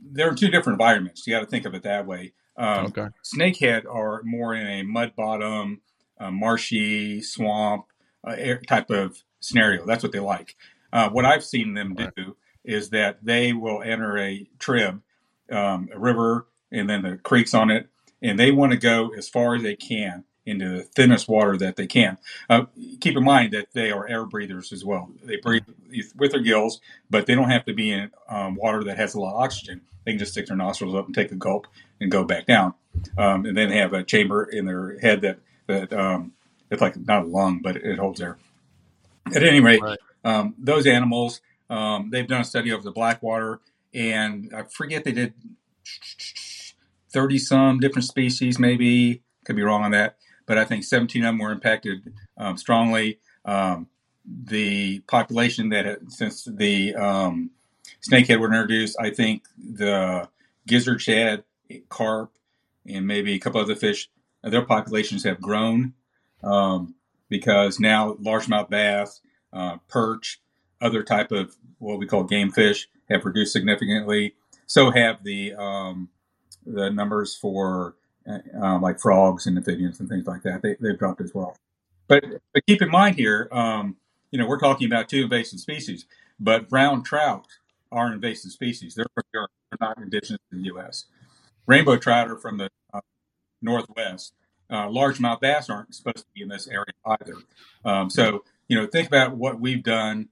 [0.00, 1.26] they're two different environments.
[1.26, 2.32] You got to think of it that way.
[2.56, 3.06] Um, okay.
[3.24, 5.80] Snakehead are more in a mud bottom,
[6.20, 7.86] uh, marshy swamp
[8.24, 9.86] uh, type of scenario.
[9.86, 10.56] That's what they like.
[10.92, 12.26] Uh, what I've seen them do right.
[12.64, 15.02] is that they will enter a trib,
[15.50, 17.88] um, a river, and then the creeks on it,
[18.22, 21.76] and they want to go as far as they can into the thinnest water that
[21.76, 22.16] they can.
[22.48, 22.64] Uh,
[23.00, 25.10] keep in mind that they are air breathers as well.
[25.22, 25.64] They breathe
[26.16, 29.20] with their gills, but they don't have to be in um, water that has a
[29.20, 29.82] lot of oxygen.
[30.04, 31.66] They can just stick their nostrils up and take a gulp
[32.00, 32.72] and go back down,
[33.18, 36.32] um, and then they have a chamber in their head that that um,
[36.70, 38.36] it's like not a lung, but it holds air.
[39.34, 39.98] At any rate, right.
[40.24, 43.60] Um, those animals um, they've done a study of the Blackwater,
[43.92, 45.34] and I forget they did
[47.10, 51.28] thirty some different species, maybe could be wrong on that, but I think seventeen of
[51.28, 53.18] them were impacted um, strongly.
[53.44, 53.88] Um,
[54.44, 57.50] the population that since the um,
[58.06, 60.28] snakehead were introduced, I think the
[60.66, 61.44] gizzard shad,
[61.88, 62.32] carp,
[62.86, 64.10] and maybe a couple other fish,
[64.42, 65.94] their populations have grown
[66.42, 66.94] um,
[67.28, 69.20] because now largemouth bass,
[69.52, 70.40] uh, perch,
[70.80, 74.34] other type of what we call game fish have reduced significantly.
[74.66, 76.08] So have the um,
[76.66, 77.96] the numbers for
[78.28, 80.62] uh, um, like frogs and amphibians and things like that.
[80.62, 81.56] They, they've dropped as well.
[82.08, 83.96] But, but keep in mind here, um,
[84.30, 86.06] you know, we're talking about two invasive species,
[86.38, 87.46] but brown trout
[87.90, 88.94] are invasive species.
[88.94, 89.48] They're, they're
[89.80, 91.06] not indigenous to the U.S.
[91.66, 92.70] Rainbow trout are from the
[93.60, 94.34] northwest.
[94.70, 97.34] Uh, largemouth bass aren't supposed to be in this area either.
[97.84, 100.28] Um, so, you know, think about what we've done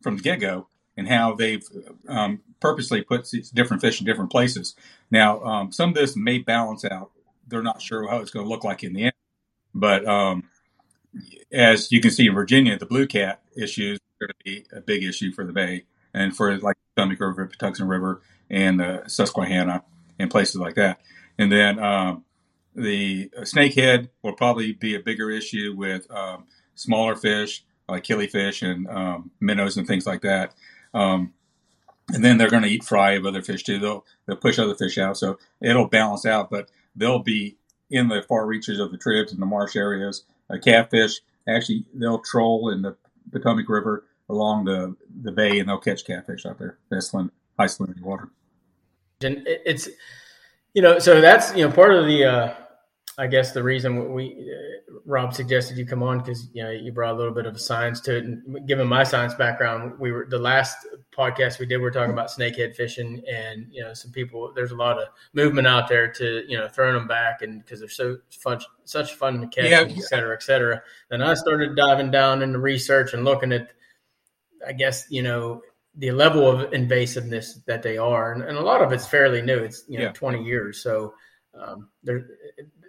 [0.00, 1.64] from the get go and how they've
[2.08, 4.74] um, purposely put different fish in different places.
[5.10, 7.10] Now, um, some of this may balance out.
[7.46, 9.12] They're not sure how it's going to look like in the end,
[9.74, 10.44] but um,
[11.52, 14.80] as you can see in Virginia, the blue cat issues are going to be a
[14.80, 15.84] big issue for the Bay
[16.14, 19.82] and for like the Potomac River, Patuxent River, and uh, Susquehanna
[20.18, 21.00] and places like that.
[21.38, 22.23] And then um,
[22.74, 28.88] the snakehead will probably be a bigger issue with um, smaller fish like killifish and
[28.88, 30.54] um, minnows and things like that.
[30.92, 31.32] Um,
[32.12, 33.78] and then they're going to eat fry of other fish too.
[33.78, 36.50] They'll they'll push other fish out, so it'll balance out.
[36.50, 37.56] But they'll be
[37.90, 40.24] in the far reaches of the tribs and the marsh areas.
[40.62, 42.96] Catfish actually they'll troll in the
[43.32, 46.78] Potomac River along the the bay, and they'll catch catfish out there.
[46.90, 48.28] That's high salinity water.
[49.22, 49.88] And it's
[50.74, 52.54] you know so that's you know part of the uh,
[53.16, 56.90] I guess the reason we uh, Rob suggested you come on because you know you
[56.90, 60.26] brought a little bit of science to it, and given my science background, we were
[60.28, 60.76] the last
[61.16, 61.78] podcast we did.
[61.78, 64.52] We are talking about snakehead fishing, and you know some people.
[64.54, 67.78] There's a lot of movement out there to you know throwing them back, and because
[67.78, 69.84] they're so fun, such fun to catch, yeah.
[69.88, 70.82] et cetera, et cetera.
[71.08, 73.68] Then I started diving down into research and looking at,
[74.66, 75.62] I guess you know
[75.96, 79.58] the level of invasiveness that they are, and, and a lot of it's fairly new.
[79.58, 80.12] It's you know yeah.
[80.12, 81.14] 20 years, so
[81.56, 82.26] um, there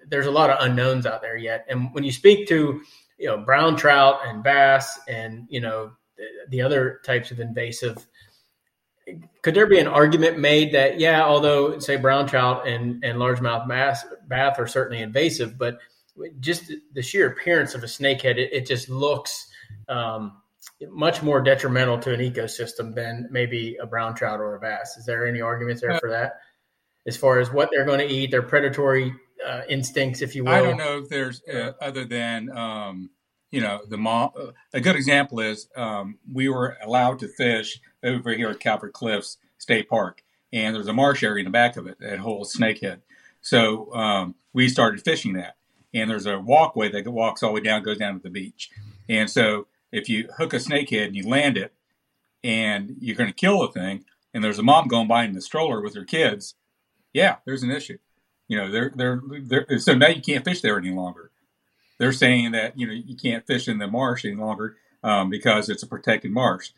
[0.10, 1.66] there's a lot of unknowns out there yet.
[1.70, 2.82] And when you speak to
[3.18, 8.06] you know brown trout and bass and you know the, the other types of invasive
[9.42, 13.68] could there be an argument made that yeah although say brown trout and and largemouth
[13.68, 15.78] bass bath are certainly invasive but
[16.40, 19.48] just the sheer appearance of a snakehead it, it just looks
[19.90, 20.42] um,
[20.90, 25.06] much more detrimental to an ecosystem than maybe a brown trout or a bass is
[25.06, 26.40] there any arguments there uh, for that
[27.06, 29.14] as far as what they're going to eat their predatory
[29.46, 30.52] uh, instincts, if you will.
[30.52, 33.10] I don't know if there's uh, other than um,
[33.52, 34.32] you know the mom.
[34.74, 39.38] A good example is um, we were allowed to fish over here at Calvert Cliffs
[39.58, 43.02] State Park, and there's a marsh area in the back of it that holds snakehead.
[43.42, 45.56] So um, we started fishing that,
[45.94, 48.70] and there's a walkway that walks all the way down, goes down to the beach,
[49.08, 51.74] and so if you hook a snakehead and you land it,
[52.44, 55.42] and you're going to kill the thing, and there's a mom going by in the
[55.42, 56.56] stroller with her kids,
[57.14, 57.98] yeah, there's an issue.
[58.48, 61.32] You know, they're, they're, they're, so now you can't fish there any longer.
[61.98, 65.70] They're saying that, you know, you can't fish in the marsh any longer um, because
[65.70, 66.72] it's a protected marsh.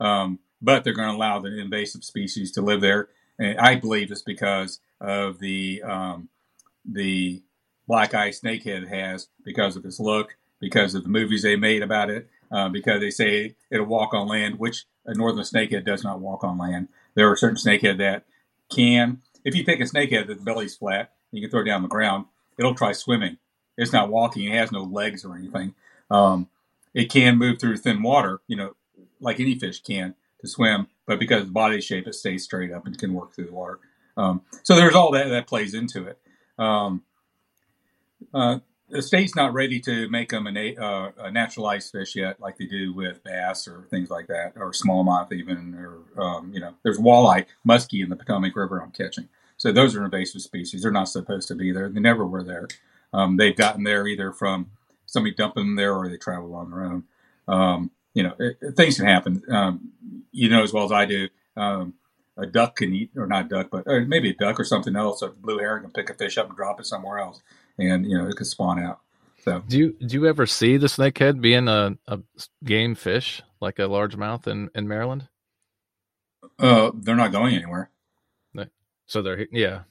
[0.00, 3.08] Um, but they're going to allow the invasive species to live there.
[3.38, 6.28] And I believe it's because of the, um,
[6.84, 7.42] the
[7.86, 12.10] black eye snakehead has because of its look, because of the movies they made about
[12.10, 16.20] it, uh, because they say it'll walk on land, which a northern snakehead does not
[16.20, 16.88] walk on land.
[17.14, 18.24] There are certain snakehead that
[18.70, 19.22] can.
[19.44, 21.88] If you take a snakehead that the belly's flat you can throw it down the
[21.88, 22.26] ground.
[22.58, 23.38] It'll try swimming.
[23.76, 24.44] It's not walking.
[24.44, 25.74] It has no legs or anything.
[26.10, 26.48] Um,
[26.94, 28.76] it can move through thin water, you know,
[29.20, 32.70] like any fish can to swim, but because of the body shape, it stays straight
[32.70, 33.80] up and can work through the water.
[34.16, 36.18] Um, so there's all that that plays into it.
[36.56, 37.02] Um,
[38.32, 42.58] uh, the state's not ready to make them a, uh, a naturalized fish yet, like
[42.58, 46.74] they do with bass or things like that, or smallmouth even, or um, you know,
[46.82, 49.28] there's walleye, muskie in the Potomac River I'm catching.
[49.56, 50.82] So those are invasive species.
[50.82, 51.88] They're not supposed to be there.
[51.88, 52.68] They never were there.
[53.12, 54.70] Um, they've gotten there either from
[55.06, 57.04] somebody dumping them there or they travel on their own.
[57.46, 59.42] Um, you know, it, it, things can happen.
[59.48, 59.92] Um,
[60.32, 61.28] you know as well as I do.
[61.56, 61.94] Um,
[62.36, 65.22] a duck can eat, or not duck, but or maybe a duck or something else.
[65.22, 67.40] A blue heron can pick a fish up and drop it somewhere else,
[67.78, 69.00] and you know it could spawn out.
[69.38, 72.20] So, do you do you ever see the snakehead being a, a
[72.64, 75.28] game fish like a largemouth in in Maryland?
[76.58, 77.90] Uh, they're not going anywhere.
[79.06, 79.82] So they're yeah.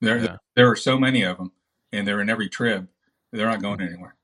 [0.00, 0.36] There Yeah.
[0.54, 1.52] there are so many of them,
[1.92, 2.88] and they're in every trib.
[3.32, 4.14] They're not going anywhere.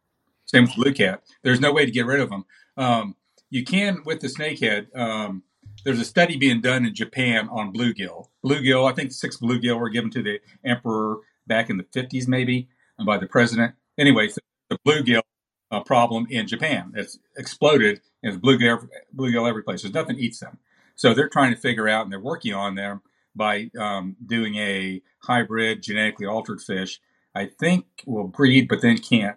[0.46, 1.22] Same with blue cat.
[1.42, 2.44] There's no way to get rid of them.
[2.76, 3.16] Um,
[3.50, 4.96] you can with the snakehead.
[4.96, 5.42] Um,
[5.85, 8.29] there's a study being done in Japan on bluegill.
[8.44, 12.68] Bluegill, I think six bluegill were given to the emperor back in the 50s, maybe,
[13.05, 13.75] by the president.
[13.99, 14.29] Anyway,
[14.69, 15.23] the bluegill
[15.71, 16.93] uh, problem in Japan.
[16.95, 19.83] It's exploded, and there's bluegill, bluegill every place.
[19.83, 20.59] There's nothing eats them.
[20.95, 23.03] So they're trying to figure out, and they're working on them
[23.35, 27.01] by um, doing a hybrid, genetically altered fish.
[27.35, 29.37] I think will breed, but then can't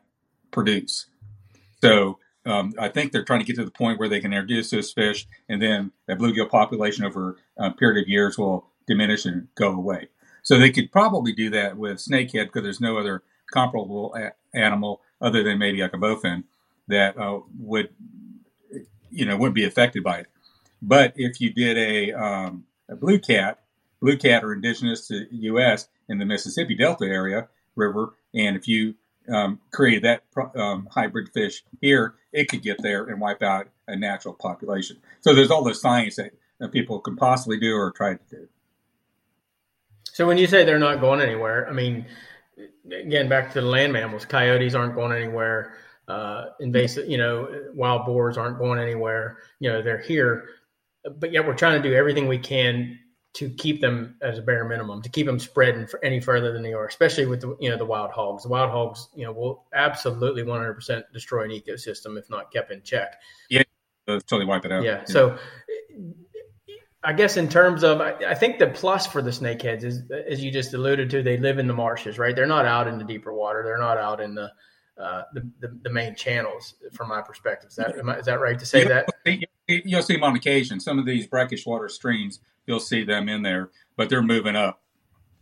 [0.51, 1.07] produce.
[1.81, 4.69] So um, I think they're trying to get to the point where they can introduce
[4.69, 9.47] this fish, and then that bluegill population over a period of years will diminish and
[9.55, 10.07] go away.
[10.43, 15.01] So they could probably do that with snakehead because there's no other comparable a- animal
[15.21, 16.43] other than maybe like a bowfin
[16.87, 17.89] that uh, would,
[19.11, 20.27] you know, wouldn't be affected by it.
[20.81, 23.59] But if you did a, um, a blue cat,
[24.01, 25.87] blue cat are indigenous to the U.S.
[26.07, 28.95] in the Mississippi Delta area river, and if you
[29.31, 30.23] um, created that
[30.55, 34.97] um, hybrid fish here, it could get there and wipe out a natural population.
[35.21, 38.47] So there's all the science that, that people can possibly do or try to do.
[40.11, 42.05] So when you say they're not going anywhere, I mean,
[42.91, 45.73] again, back to the land mammals, coyotes aren't going anywhere.
[46.07, 49.37] Uh, invasive, you know, wild boars aren't going anywhere.
[49.59, 50.49] You know, they're here,
[51.17, 52.97] but yet we're trying to do everything we can
[53.33, 56.63] to keep them as a bare minimum, to keep them spreading for any further than
[56.63, 58.43] they are, especially with the, you know, the wild hogs.
[58.43, 62.81] The wild hogs, you know, will absolutely 100% destroy an ecosystem if not kept in
[62.81, 63.21] check.
[63.49, 63.61] Yeah,
[64.07, 64.83] totally wipe it out.
[64.83, 65.03] Yeah.
[65.05, 65.37] So
[67.01, 70.43] I guess in terms of, I, I think the plus for the snakeheads is, as
[70.43, 72.35] you just alluded to, they live in the marshes, right?
[72.35, 73.63] They're not out in the deeper water.
[73.63, 74.51] They're not out in the,
[75.01, 77.69] uh, the, the, the main channels from my perspective.
[77.69, 79.09] Is that, am I, is that right to say that?
[79.67, 80.81] You'll see them on occasion.
[80.81, 84.81] Some of these brackish water streams, you'll see them in there, but they're moving up.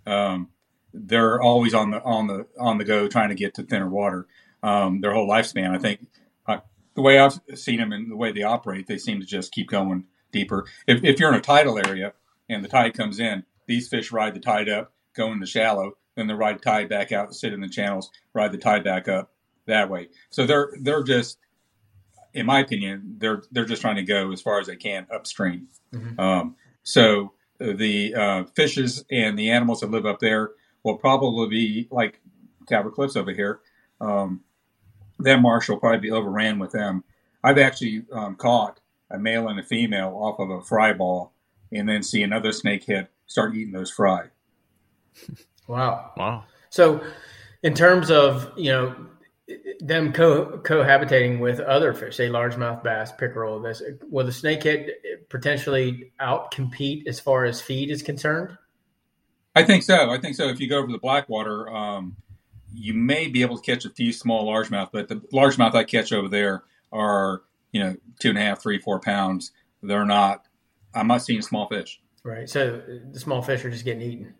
[0.05, 0.49] Um,
[0.93, 4.27] they're always on the on the on the go, trying to get to thinner water.
[4.63, 6.07] Um, their whole lifespan, I think,
[6.47, 6.59] uh,
[6.95, 9.69] the way I've seen them and the way they operate, they seem to just keep
[9.69, 10.65] going deeper.
[10.87, 12.13] If, if you're in a tidal area
[12.49, 15.97] and the tide comes in, these fish ride the tide up, go in the shallow,
[16.15, 19.07] then they ride the tide back out, sit in the channels, ride the tide back
[19.07, 19.31] up
[19.65, 20.09] that way.
[20.29, 21.37] So they're they're just,
[22.33, 25.67] in my opinion, they're they're just trying to go as far as they can upstream.
[25.93, 26.19] Mhm.
[26.19, 30.51] Um, so the uh, fishes and the animals that live up there
[30.83, 32.21] will probably be like
[32.67, 33.59] Calvert Cliffs over here.
[33.99, 34.41] Um,
[35.19, 37.03] that marsh will probably be overran with them.
[37.43, 41.33] I've actually um, caught a male and a female off of a fry ball,
[41.71, 44.27] and then see another snakehead start eating those fry.
[45.67, 46.11] Wow.
[46.15, 46.45] Wow.
[46.69, 47.03] So,
[47.61, 48.95] in terms of you know
[49.79, 54.91] them co- cohabitating with other fish, say largemouth bass, pickerel, this will the snakehead
[55.29, 58.57] potentially outcompete as far as feed is concerned?
[59.55, 60.11] I think so.
[60.11, 60.49] I think so.
[60.49, 62.15] If you go over the Blackwater, um,
[62.73, 66.11] you may be able to catch a few small largemouth, but the largemouth I catch
[66.11, 67.41] over there are
[67.77, 69.51] you know two and a half, three, four pounds.
[69.83, 70.43] They're not.
[70.95, 72.01] I'm not seeing small fish.
[72.23, 72.49] Right.
[72.49, 74.33] So the small fish are just getting eaten.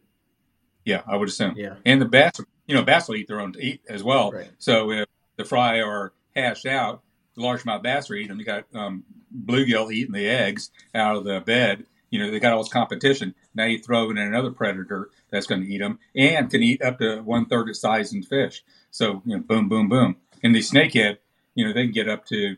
[0.84, 1.54] Yeah, I would assume.
[1.56, 1.76] Yeah.
[1.86, 2.32] And the bass,
[2.66, 4.32] you know, bass will eat their own to eat as well.
[4.32, 4.50] Right.
[4.58, 7.04] So if the fry are hashed out,
[7.36, 8.40] the largemouth bass are eating them.
[8.40, 9.04] You got um,
[9.46, 11.86] bluegill eating the eggs out of the bed.
[12.10, 13.36] You know, they got all this competition.
[13.54, 17.00] Now you throw in another predator that's going to eat them and can eat up
[17.00, 18.64] to one third the size in fish.
[18.90, 20.16] So, you know, boom, boom, boom.
[20.42, 21.18] And the snakehead,
[21.54, 22.56] you know, they can get up to,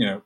[0.00, 0.22] you know,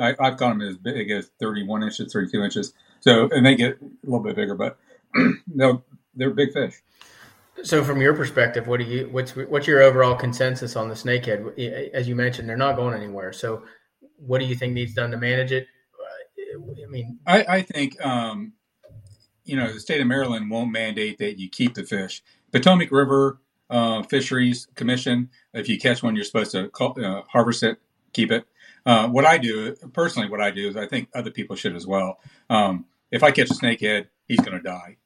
[0.00, 2.72] I, I've caught them as big as 31 inches, 32 inches.
[3.00, 4.78] So, and they get a little bit bigger, but
[5.54, 5.84] they'll,
[6.14, 6.76] they're big fish.
[7.62, 11.92] So, from your perspective, what do you what's what's your overall consensus on the snakehead?
[11.92, 13.32] As you mentioned, they're not going anywhere.
[13.32, 13.64] So,
[14.16, 15.66] what do you think needs done to manage it?
[16.56, 18.52] I mean, I, I think um,
[19.44, 22.22] you know the state of Maryland won't mandate that you keep the fish.
[22.52, 27.64] Potomac River uh, Fisheries Commission, if you catch one, you're supposed to call, uh, harvest
[27.64, 27.78] it,
[28.12, 28.44] keep it.
[28.86, 31.86] Uh, what I do personally, what I do is I think other people should as
[31.86, 32.20] well.
[32.48, 34.96] Um, if I catch a snakehead, he's going to die,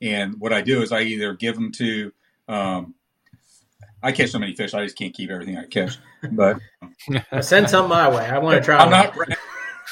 [0.00, 2.12] and what I do is I either give them to
[2.48, 2.94] um,
[4.02, 5.98] I catch so many fish, I just can't keep everything I catch.
[6.32, 6.58] But
[7.40, 8.26] send some my way.
[8.26, 8.78] I want to try.
[8.78, 9.00] I'm one.
[9.00, 9.14] not.
[9.14, 9.26] Bra-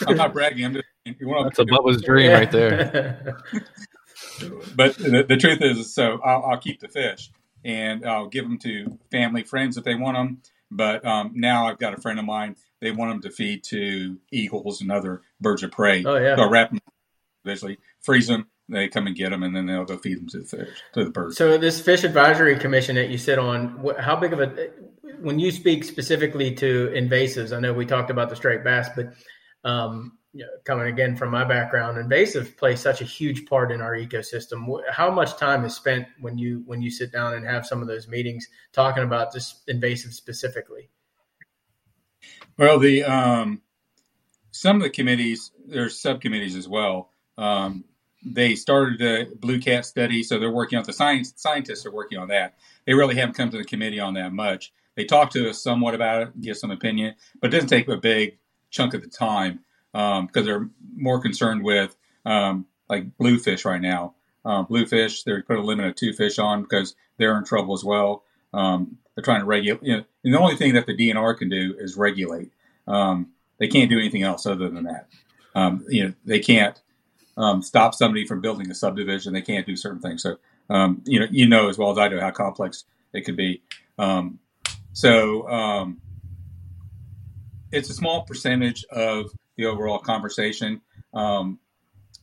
[0.07, 0.65] I'm not bragging.
[0.65, 0.85] I'm just.
[1.05, 3.39] You want That's a Bubba's dream right there.
[4.75, 7.31] but the, the truth is, so I'll, I'll keep the fish
[7.65, 10.43] and I'll give them to family, friends if they want them.
[10.71, 12.57] But um, now I've got a friend of mine.
[12.81, 16.05] They want them to feed to eagles and other birds of prey.
[16.05, 16.37] Oh, yeah.
[16.37, 16.81] So wrap them,
[17.45, 18.47] basically freeze them.
[18.69, 21.05] They come and get them, and then they'll go feed them to the fish, to
[21.05, 21.37] the birds.
[21.37, 24.71] so, this fish advisory commission that you sit on, how big of a
[25.21, 29.15] when you speak specifically to invasives, I know we talked about the striped bass, but
[29.65, 33.81] um, you know, coming again from my background, invasive play such a huge part in
[33.81, 34.67] our ecosystem.
[34.91, 37.89] How much time is spent when you when you sit down and have some of
[37.89, 40.91] those meetings talking about this invasive specifically?
[42.59, 43.63] Well, the um,
[44.51, 47.13] some of the committees, there's subcommittees as well.
[47.39, 47.85] Um,
[48.23, 51.33] they started the blue cat study, so they're working on the science.
[51.37, 52.59] Scientists are working on that.
[52.85, 54.75] They really haven't come to the committee on that much.
[54.97, 57.97] They talk to us somewhat about it, give some opinion, but it doesn't take a
[57.97, 58.37] big
[58.71, 59.61] chunk of the time
[59.97, 64.15] because um, they're more concerned with um, like bluefish right now.
[64.45, 67.83] Uh, bluefish, they put a limit of two fish on because they're in trouble as
[67.83, 68.23] well.
[68.53, 69.83] Um, they're trying to regulate.
[69.83, 72.53] You know, the only thing that the DNR can do is regulate.
[72.87, 73.29] Um,
[73.59, 75.09] they can't do anything else other than that.
[75.55, 76.81] Um, you know, they can't
[77.39, 79.33] um, stop somebody from building a subdivision.
[79.33, 80.23] They can't do certain things.
[80.23, 80.37] So,
[80.69, 82.85] um, you know, you know as well as I do how complex
[83.15, 83.63] it could be.
[83.99, 84.39] Um,
[84.93, 86.03] so, um,
[87.73, 90.81] it's a small percentage of the overall conversation.
[91.15, 91.59] Um,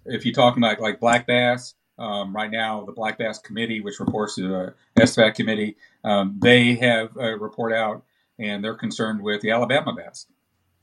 [0.06, 4.36] if you're talking about like black bass, right now the black bass committee, which reports
[4.36, 5.78] to the SFAC committee,
[6.40, 8.04] they have a report out
[8.40, 10.28] and they're concerned with the Alabama bass.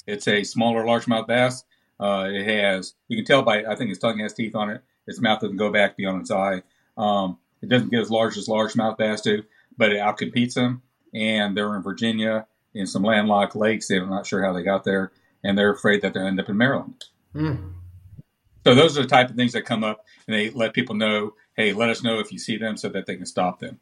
[0.06, 1.64] It's a smaller largemouth bass.
[1.98, 4.82] Uh, it has, you can tell by, I think its tongue has teeth on it.
[5.06, 6.62] Its mouth doesn't go back beyond its eye.
[6.96, 9.42] Um, it doesn't get as large as largemouth bass do,
[9.76, 10.82] but it outcompetes them.
[11.12, 13.88] And they're in Virginia in some landlocked lakes.
[13.88, 15.12] They're not sure how they got there,
[15.44, 17.04] and they're afraid that they'll end up in Maryland.
[17.34, 17.74] Mm.
[18.64, 21.34] So those are the type of things that come up, and they let people know,
[21.56, 23.80] hey, let us know if you see them so that they can stop them.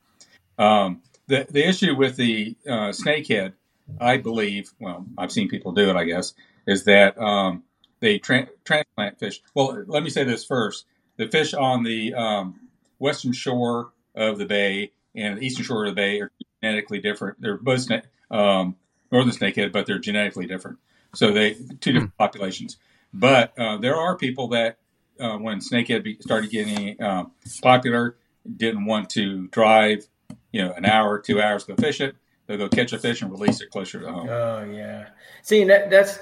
[0.59, 3.53] Um, the the issue with the uh, snakehead
[4.01, 6.35] I believe, well, I've seen people do it, I guess,
[6.67, 7.63] is that um,
[8.01, 9.41] they tra- transplant fish.
[9.55, 10.85] Well, let me say this first:
[11.17, 15.95] the fish on the um, western shore of the bay and the eastern shore of
[15.95, 16.31] the bay are
[16.63, 17.41] genetically different.
[17.41, 18.77] They're both sna- um,
[19.11, 20.79] northern snakehead, but they're genetically different.
[21.15, 22.77] So they two different mm populations.
[23.13, 24.79] But uh, there are people that
[25.19, 27.25] uh, when snakehead started getting uh,
[27.63, 28.17] popular,
[28.57, 30.07] didn't want to drive,
[30.53, 32.17] you know, an hour, two hours to fish it
[32.49, 34.29] they'll go catch a fish and release it closer to home.
[34.29, 35.11] Oh yeah,
[35.43, 36.19] see that that's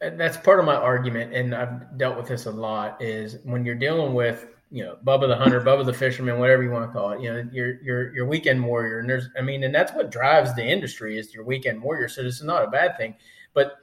[0.00, 3.00] that's part of my argument, and I've dealt with this a lot.
[3.00, 6.70] Is when you're dealing with you know Bubba the hunter, Bubba the fisherman, whatever you
[6.70, 7.22] want to call it.
[7.22, 10.54] You know, your your your weekend warrior, and there's I mean, and that's what drives
[10.54, 12.08] the industry is your weekend warrior.
[12.08, 13.14] So this is not a bad thing,
[13.54, 13.76] but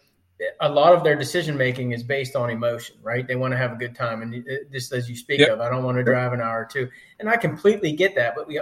[0.59, 3.25] a lot of their decision making is based on emotion, right?
[3.25, 5.49] They want to have a good time, and just as you speak yep.
[5.49, 8.35] of, I don't want to drive an hour or two, and I completely get that.
[8.35, 8.59] But we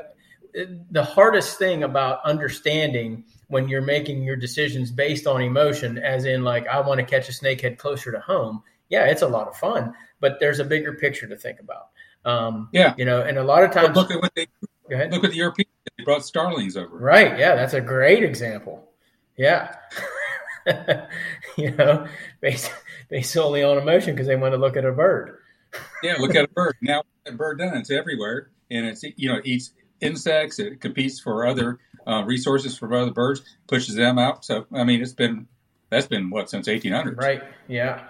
[0.91, 6.43] the hardest thing about understanding when you're making your decisions based on emotion, as in
[6.43, 8.61] like I want to catch a snakehead closer to home.
[8.89, 11.89] Yeah, it's a lot of fun, but there's a bigger picture to think about.
[12.25, 14.47] Um, yeah, you know, and a lot of times look at what they
[14.89, 15.69] look at the Europeans.
[15.97, 16.95] They brought starlings over.
[16.95, 17.37] Right.
[17.37, 18.89] Yeah, that's a great example.
[19.37, 19.75] Yeah.
[21.57, 22.07] you know,
[22.41, 22.71] based
[23.09, 25.37] based solely on emotion because they want to look at a bird.
[26.03, 26.75] yeah, look at a bird.
[26.81, 30.59] Now, a bird done it's everywhere, and it's you know it eats insects.
[30.59, 34.45] It competes for other uh, resources for other birds, pushes them out.
[34.45, 35.47] So I mean, it's been
[35.89, 37.17] that's been what since 1800.
[37.17, 37.43] Right.
[37.67, 38.07] Yeah.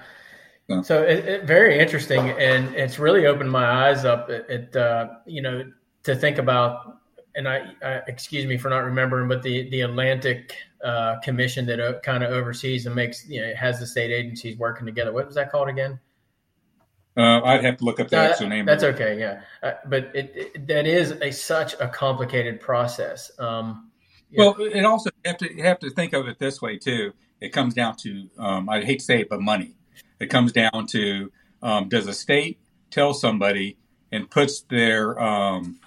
[0.70, 4.30] So, so it, it, very interesting, and it's really opened my eyes up.
[4.30, 5.72] It, it uh, you know
[6.04, 7.00] to think about,
[7.36, 11.80] and I, I, excuse me for not remembering, but the the Atlantic uh, Commission that
[11.80, 15.12] uh, kind of oversees and makes you know has the state agencies working together.
[15.12, 16.00] What was that called again?
[17.16, 18.66] Uh, I'd have to look up the actual name.
[18.66, 19.42] That's okay, yeah.
[19.62, 23.32] Uh, but it, it, that is a such a complicated process.
[23.38, 23.92] Um,
[24.36, 27.14] well, it also you have to you have to think of it this way too.
[27.40, 29.76] It comes down to um, I hate to say it, but money.
[30.20, 31.32] It comes down to
[31.62, 32.60] um, does a state
[32.90, 33.78] tell somebody
[34.12, 35.80] and puts their um,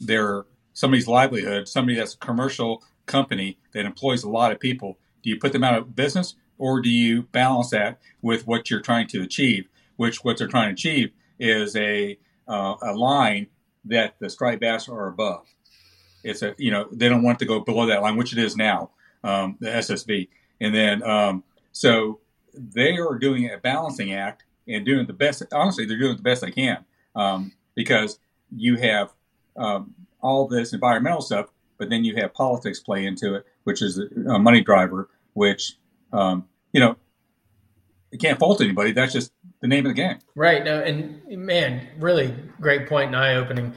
[0.00, 5.30] their somebody's livelihood, somebody that's a commercial company that employs a lot of people, do
[5.30, 9.06] you put them out of business or do you balance that with what you're trying
[9.08, 9.68] to achieve?
[9.96, 12.18] which what they're trying to achieve is a
[12.48, 13.46] uh, a line
[13.84, 15.46] that the striped bass are above.
[16.24, 18.56] It's a you know they don't want to go below that line, which it is
[18.56, 18.90] now,
[19.24, 20.28] um, the SSB,
[20.60, 22.20] and then um, so
[22.52, 25.42] they are doing a balancing act and doing the best.
[25.52, 28.18] Honestly, they're doing the best they can um, because
[28.54, 29.12] you have
[29.56, 33.98] um, all this environmental stuff, but then you have politics play into it, which is
[33.98, 35.08] a money driver.
[35.34, 35.76] Which
[36.12, 36.96] um, you know,
[38.10, 38.92] you can't fault anybody.
[38.92, 40.18] That's just the name of the game.
[40.34, 40.64] Right.
[40.64, 43.74] No, and man, really great point and eye opening.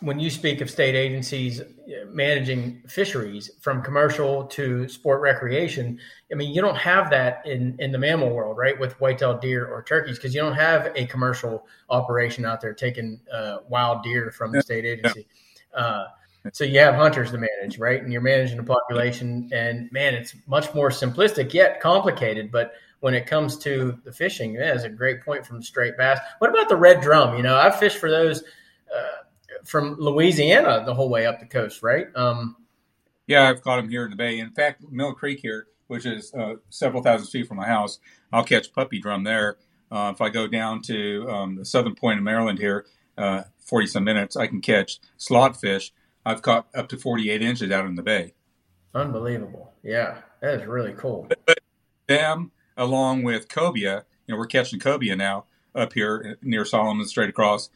[0.00, 1.60] When you speak of state agencies
[2.06, 5.98] managing fisheries from commercial to sport recreation,
[6.30, 8.78] I mean, you don't have that in, in the mammal world, right?
[8.78, 13.20] With white-tailed deer or turkeys, because you don't have a commercial operation out there taking
[13.32, 15.26] uh, wild deer from the state agency.
[15.74, 16.06] Uh,
[16.52, 18.02] So you have hunters to manage, right?
[18.02, 22.50] And you're managing a population, and man, it's much more simplistic yet complicated.
[22.50, 26.18] But when it comes to the fishing, yeah, that's a great point from striped bass.
[26.38, 27.36] What about the red drum?
[27.36, 28.44] You know, I've fished for those
[28.94, 29.24] uh,
[29.64, 32.06] from Louisiana the whole way up the coast, right?
[32.14, 32.56] Um,
[33.26, 34.38] yeah, I've caught them here in the bay.
[34.38, 37.98] In fact, Mill Creek here, which is uh, several thousand feet from my house,
[38.32, 39.58] I'll catch puppy drum there.
[39.90, 42.86] Uh, if I go down to um, the southern point of Maryland here,
[43.18, 45.92] uh, 40 some minutes, I can catch slot fish.
[46.24, 48.34] I've caught up to 48 inches out in the bay.
[48.94, 49.72] Unbelievable.
[49.82, 51.26] Yeah, that is really cool.
[51.28, 51.58] But
[52.06, 55.44] them, along with cobia, you know, we're catching cobia now
[55.74, 57.70] up here near Solomon, straight across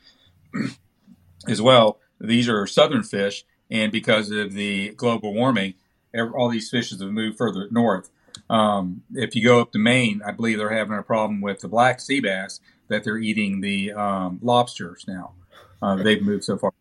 [1.49, 1.99] as well.
[2.21, 5.75] These are southern fish, and because of the global warming,
[6.15, 8.11] all these fishes have moved further north.
[8.49, 11.69] Um, if you go up to Maine, I believe they're having a problem with the
[11.69, 12.61] black sea bass
[12.93, 15.33] that they're eating the um, lobsters now.
[15.81, 16.73] Uh, they've moved so far.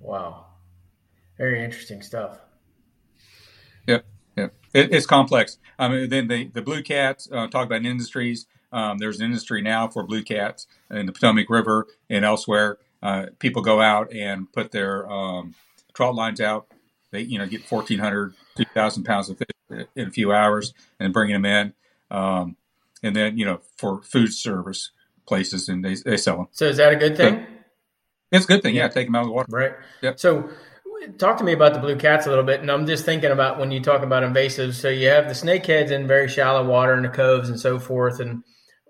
[0.00, 0.46] Wow,
[1.38, 2.38] very interesting stuff.
[3.86, 4.04] Yep,
[4.36, 4.54] yep.
[4.74, 5.58] It, it's complex.
[5.78, 8.46] I mean, then the the blue cats uh, talk about industries.
[8.72, 12.78] Um, there's an industry now for blue cats in the Potomac River and elsewhere.
[13.02, 15.54] Uh, people go out and put their um,
[15.94, 16.66] trout lines out.
[17.10, 21.40] They you know get 1,400, 2,000 pounds of fish in a few hours and bringing
[21.40, 21.72] them in.
[22.10, 22.56] Um,
[23.02, 24.90] and then you know for food service
[25.30, 26.48] places and they, they sell them.
[26.50, 27.46] So is that a good thing?
[28.32, 28.74] it's a good thing.
[28.74, 28.82] Yeah.
[28.82, 29.46] yeah, take them out of the water.
[29.48, 29.72] Right.
[30.02, 30.18] Yep.
[30.18, 30.50] So
[31.18, 32.60] talk to me about the blue cats a little bit.
[32.60, 34.74] And I'm just thinking about when you talk about invasives.
[34.74, 38.18] So you have the snakeheads in very shallow water in the coves and so forth.
[38.18, 38.42] And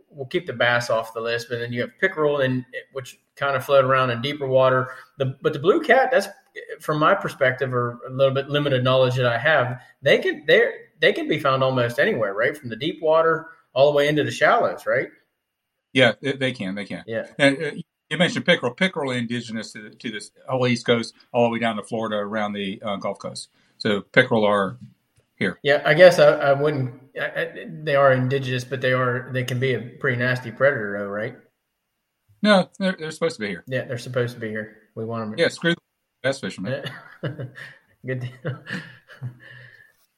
[0.09, 1.49] we'll keep the bass off the list.
[1.51, 4.89] But then you have pickerel, and which kind of float around in deeper water.
[5.19, 6.29] The, but the blue cat, that's
[6.81, 10.73] from my perspective, or a little bit limited knowledge that I have, they can they
[11.01, 12.57] they can be found almost anywhere, right?
[12.57, 15.09] From the deep water all the way into the shallows, right?
[15.93, 16.75] Yeah, they can.
[16.75, 17.05] They can.
[17.07, 17.27] Yeah.
[17.39, 17.71] And, uh,
[18.11, 18.75] you mentioned pickerel.
[18.75, 22.53] Pickerel indigenous to, to, this whole East Coast, all the way down to Florida, around
[22.53, 23.51] the uh, Gulf Coast.
[23.79, 24.79] So pickerel are
[25.37, 25.59] here.
[25.63, 26.93] Yeah, I guess I, I wouldn't.
[27.21, 31.09] I, they are indigenous, but they are they can be a pretty nasty predator, though,
[31.09, 31.37] right?
[32.43, 33.65] No, they're, they're supposed to be here.
[33.67, 34.77] Yeah, they're supposed to be here.
[34.95, 35.39] We want them.
[35.39, 35.81] Yeah, screw the
[36.23, 36.85] bass fishermen.
[38.07, 38.59] Good deal.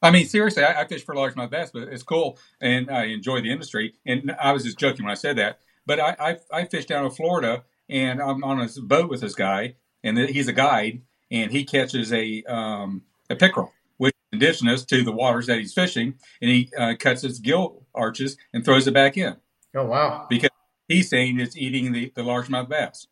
[0.02, 3.40] I mean, seriously, I, I, fish for largemouth bass, but it's cool, and I enjoy
[3.40, 3.94] the industry.
[4.04, 5.60] And I was just joking when I said that.
[5.86, 9.34] But I, I, I fish down in Florida, and I'm on a boat with this
[9.34, 14.84] guy, and he's a guide, and he catches a um, a pickerel, which is indigenous
[14.86, 18.86] to the waters that he's fishing, and he uh, cuts its gill arches and throws
[18.86, 19.36] it back in.
[19.74, 20.26] Oh wow!
[20.28, 20.50] Because
[20.88, 23.06] he's saying it's eating the, the largemouth bass.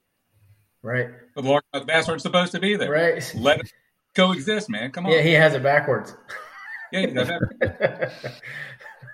[0.82, 1.09] Right.
[1.34, 2.91] But the largemouth bass aren't supposed to be there.
[2.91, 3.32] Right.
[3.36, 3.72] Let it
[4.14, 4.91] coexist, man.
[4.93, 5.12] Come on.
[5.12, 6.14] Yeah, he has it backwards.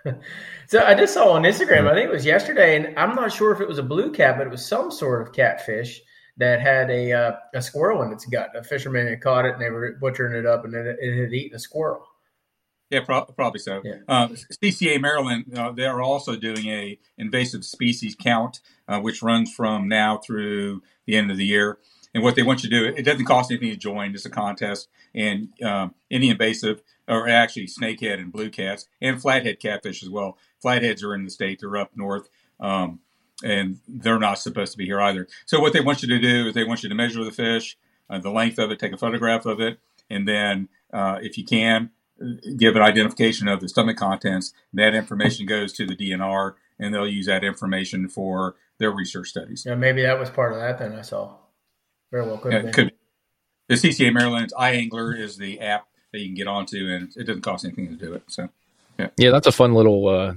[0.07, 0.15] Yeah,
[0.69, 3.53] so I just saw on Instagram, I think it was yesterday, and I'm not sure
[3.53, 6.01] if it was a blue cat, but it was some sort of catfish
[6.37, 8.51] that had a uh, a squirrel in its gut.
[8.55, 11.33] A fisherman had caught it, and they were butchering it up, and it, it had
[11.33, 12.07] eaten a squirrel.
[12.91, 13.81] Yeah, pro- probably so.
[13.85, 13.97] Yeah.
[14.07, 14.29] Uh,
[14.63, 19.89] CCA Maryland, uh, they are also doing a invasive species count, uh, which runs from
[19.89, 21.79] now through the end of the year.
[22.17, 24.15] And what they want you to do, it doesn't cost anything to join.
[24.15, 29.61] It's a contest, and um, any invasive, or actually snakehead and blue cats, and flathead
[29.61, 30.39] catfish as well.
[30.59, 33.01] Flatheads are in the state; they're up north, um,
[33.45, 35.29] and they're not supposed to be here either.
[35.45, 37.77] So what they want you to do is they want you to measure the fish,
[38.09, 41.45] uh, the length of it, take a photograph of it, and then, uh, if you
[41.45, 41.91] can,
[42.57, 44.55] give an identification of the stomach contents.
[44.73, 49.65] That information goes to the DNR, and they'll use that information for their research studies.
[49.67, 50.79] Yeah, maybe that was part of that.
[50.79, 51.35] Then I saw.
[52.11, 52.93] Very well could yeah, could
[53.69, 57.43] The CCA Maryland's iAngler is the app that you can get onto, and it doesn't
[57.43, 58.23] cost anything to do it.
[58.29, 58.49] So,
[58.99, 60.35] yeah, yeah, that's a fun little uh,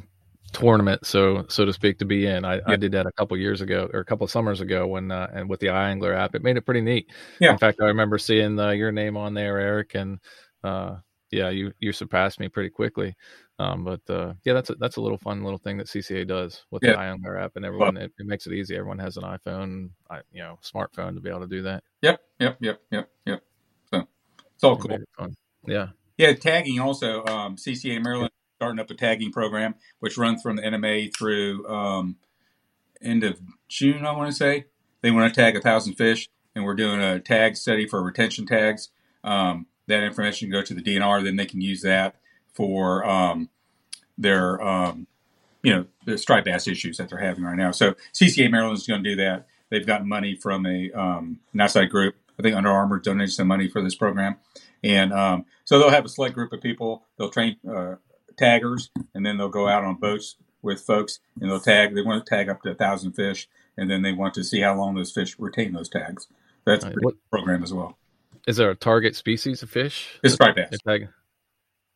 [0.51, 2.43] tournament, so so to speak, to be in.
[2.43, 2.61] I, yeah.
[2.67, 5.49] I did that a couple years ago or a couple summers ago when uh, and
[5.49, 7.11] with the iAngler app, it made it pretty neat.
[7.39, 7.51] Yeah.
[7.51, 10.19] In fact, I remember seeing uh, your name on there, Eric, and
[10.63, 10.97] uh,
[11.31, 13.15] yeah, you you surpassed me pretty quickly.
[13.59, 16.63] Um, but uh, yeah, that's a, that's a little fun little thing that CCA does
[16.71, 16.91] with yeah.
[16.91, 18.75] the iAngler app, and everyone well, it, it, makes it easy.
[18.75, 19.89] Everyone has an iPhone,
[20.31, 21.83] you know, smartphone to be able to do that.
[22.01, 23.43] Yep, yep, yep, yep, yep.
[23.91, 24.07] So
[24.55, 24.91] it's all cool.
[24.91, 25.35] It
[25.67, 26.33] yeah, yeah.
[26.33, 31.15] Tagging also, um, CCA Maryland starting up a tagging program which runs from the NMA
[31.15, 32.17] through um,
[33.01, 34.05] end of June.
[34.05, 34.65] I want to say
[35.01, 38.45] they want to tag a thousand fish, and we're doing a tag study for retention
[38.45, 38.89] tags.
[39.23, 42.15] Um, that information go to the DNR, then they can use that
[42.53, 43.49] for um,
[44.17, 45.07] their um,
[45.61, 47.71] you know the striped bass issues that they're having right now.
[47.71, 49.47] So CCA Maryland is going to do that.
[49.69, 52.15] They've gotten money from a um, an outside group.
[52.39, 54.37] I think Under Armour donated some money for this program,
[54.83, 57.03] and um, so they'll have a select group of people.
[57.17, 57.95] They'll train uh,
[58.37, 61.95] taggers, and then they'll go out on boats with folks, and they'll tag.
[61.95, 64.61] They want to tag up to a thousand fish, and then they want to see
[64.61, 66.27] how long those fish retain those tags.
[66.65, 67.97] That's a what, program as well.
[68.47, 70.19] Is there a target species of fish?
[70.23, 70.79] It's striped bass.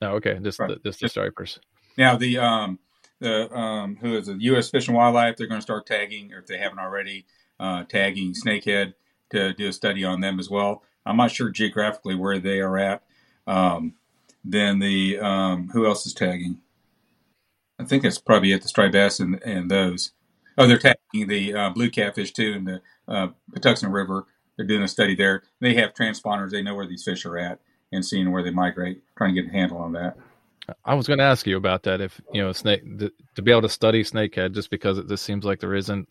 [0.02, 0.70] No, oh, okay, just right.
[0.70, 1.60] the, just the stripers.
[1.98, 2.80] Now the um
[3.20, 4.70] the um who is the U.S.
[4.70, 5.38] Fish and Wildlife?
[5.38, 7.26] They're going to start tagging, or if they haven't already,
[7.60, 8.96] uh, tagging snakehead
[9.32, 10.84] to do a study on them as well.
[11.06, 13.04] I'm not sure geographically where they are at.
[13.48, 13.94] Um,
[14.44, 16.60] then the um, who else is tagging?
[17.80, 20.12] I think it's probably at the striped bass and, and those.
[20.58, 24.26] Oh, they're tagging the uh, blue catfish too in the uh, Patuxent River.
[24.58, 25.44] They're doing a study there.
[25.60, 26.52] They have transponders.
[26.52, 27.60] They know where these fish are at
[27.92, 30.18] and seeing where they migrate, trying to get a handle on that.
[30.86, 32.00] I was going to ask you about that.
[32.00, 32.84] If you know, snake
[33.36, 36.08] to be able to study snakehead, just because it just seems like there isn't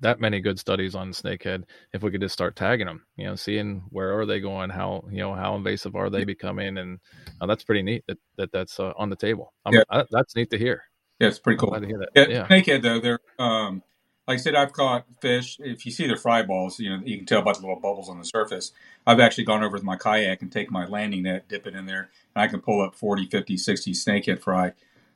[0.00, 1.64] that many good studies on snakehead.
[1.92, 5.04] If we could just start tagging them, you know, seeing where are they going, how
[5.10, 6.98] you know how invasive are they becoming, and
[7.40, 9.52] uh, that's pretty neat that, that that's uh, on the table.
[9.70, 9.82] yeah.
[9.90, 10.82] I, that's neat to hear.
[11.18, 11.78] Yeah, it's pretty cool.
[12.14, 13.82] Yeah, yeah, snakehead though, they're um,
[14.26, 15.58] like I said, I've caught fish.
[15.60, 18.08] If you see the fry balls, you know you can tell by the little bubbles
[18.08, 18.72] on the surface.
[19.06, 21.86] I've actually gone over with my kayak and take my landing net, dip it in
[21.86, 24.72] there, and I can pull up 40, 50, 60 snakehead fry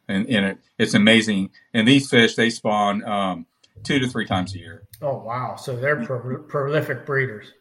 [0.09, 0.59] and, in it.
[0.79, 1.51] It's amazing.
[1.73, 3.47] And these fish, they spawn um,
[3.83, 4.83] two to three times a year.
[5.01, 5.57] Oh wow!
[5.57, 7.53] So they're pro- prolific breeders.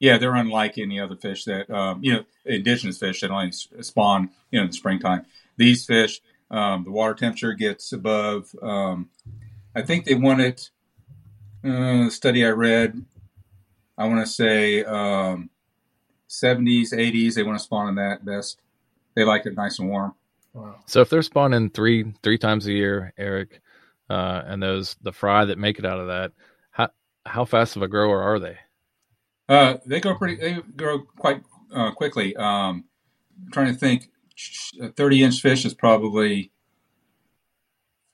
[0.00, 4.30] Yeah, they're unlike any other fish that um, you know, indigenous fish that only spawn
[4.50, 5.26] you know in the springtime.
[5.56, 6.20] These fish,
[6.50, 8.54] um, the water temperature gets above.
[9.74, 10.70] I think they want it
[11.64, 13.04] uh, study I read,
[13.96, 15.50] I want to say um,
[16.28, 17.34] 70s, 80s.
[17.34, 18.60] They want to spawn in that best.
[19.14, 20.14] They like it nice and warm.
[20.54, 20.76] Wow.
[20.86, 23.60] So if they're spawning three three times a year, Eric,
[24.08, 26.32] uh, and those the fry that make it out of that,
[26.70, 26.88] how
[27.26, 28.56] how fast of a grower are they?
[29.48, 30.36] Uh, they grow pretty.
[30.36, 31.42] They grow quite
[31.74, 32.36] uh, quickly.
[32.36, 32.84] Um,
[33.44, 34.10] I'm trying to think.
[34.80, 36.52] A 30 inch fish is probably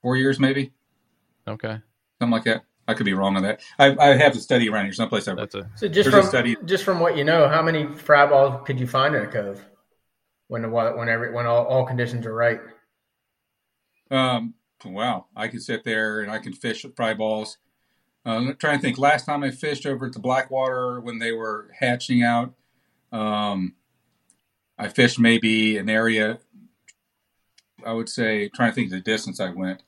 [0.01, 0.73] four years, maybe.
[1.47, 1.78] Okay.
[2.20, 2.62] Something like that.
[2.86, 3.61] I could be wrong on that.
[3.78, 5.26] I, I have to study around here someplace.
[5.26, 6.57] I That's a, so just from study.
[6.64, 9.64] just from what you know, how many fry balls could you find in a cove
[10.49, 12.61] when the when every when all, all conditions are right?
[14.11, 14.55] Um.
[14.84, 17.57] Wow, I could sit there and I can fish fry balls.
[18.26, 18.99] Uh, I'm trying to think.
[18.99, 22.53] Last time I fished over at the Blackwater when they were hatching out,
[23.12, 23.76] um,
[24.78, 26.38] I fished maybe an area.
[27.86, 29.82] I would say, trying to think of the distance I went,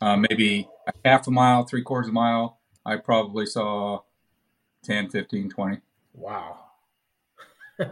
[0.00, 4.00] uh, maybe a half a mile, three quarters of a mile, I probably saw
[4.84, 5.78] 10, 15, 20.
[6.14, 6.58] Wow.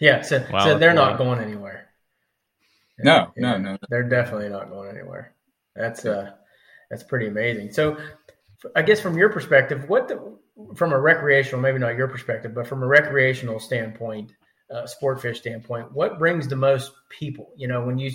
[0.00, 0.64] yeah, so, wow.
[0.64, 1.88] so they're not going anywhere.
[2.98, 3.78] No, yeah, no, no.
[3.88, 5.34] They're definitely not going anywhere.
[5.74, 6.32] That's uh
[6.90, 7.72] that's pretty amazing.
[7.72, 7.98] So
[8.74, 10.38] I guess from your perspective, what the,
[10.74, 14.32] from a recreational, maybe not your perspective, but from a recreational standpoint,
[14.70, 17.52] uh, sport fish standpoint, what brings the most people?
[17.56, 18.10] You know, when you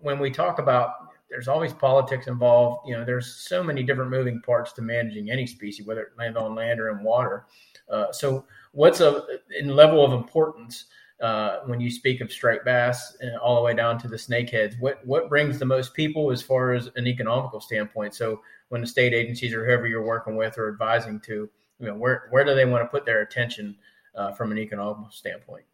[0.00, 0.90] when we talk about
[1.30, 2.88] there's always politics involved.
[2.88, 6.36] You know, there's so many different moving parts to managing any species, whether it lands
[6.36, 7.46] on land or in water.
[7.90, 9.24] Uh, so, what's a
[9.58, 10.86] in level of importance
[11.20, 14.78] uh, when you speak of striped bass uh, all the way down to the snakeheads?
[14.80, 18.14] What what brings the most people as far as an economical standpoint?
[18.14, 21.48] So, when the state agencies or whoever you're working with or advising to,
[21.78, 23.76] you know, where where do they want to put their attention
[24.14, 25.64] uh, from an economical standpoint?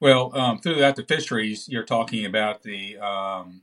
[0.00, 3.60] Well, um, throughout the fisheries, you're talking about the um,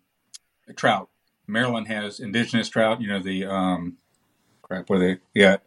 [0.76, 1.10] trout.
[1.48, 3.02] Maryland has indigenous trout.
[3.02, 3.98] You know the um,
[4.62, 4.90] crap.
[4.90, 5.62] What they got?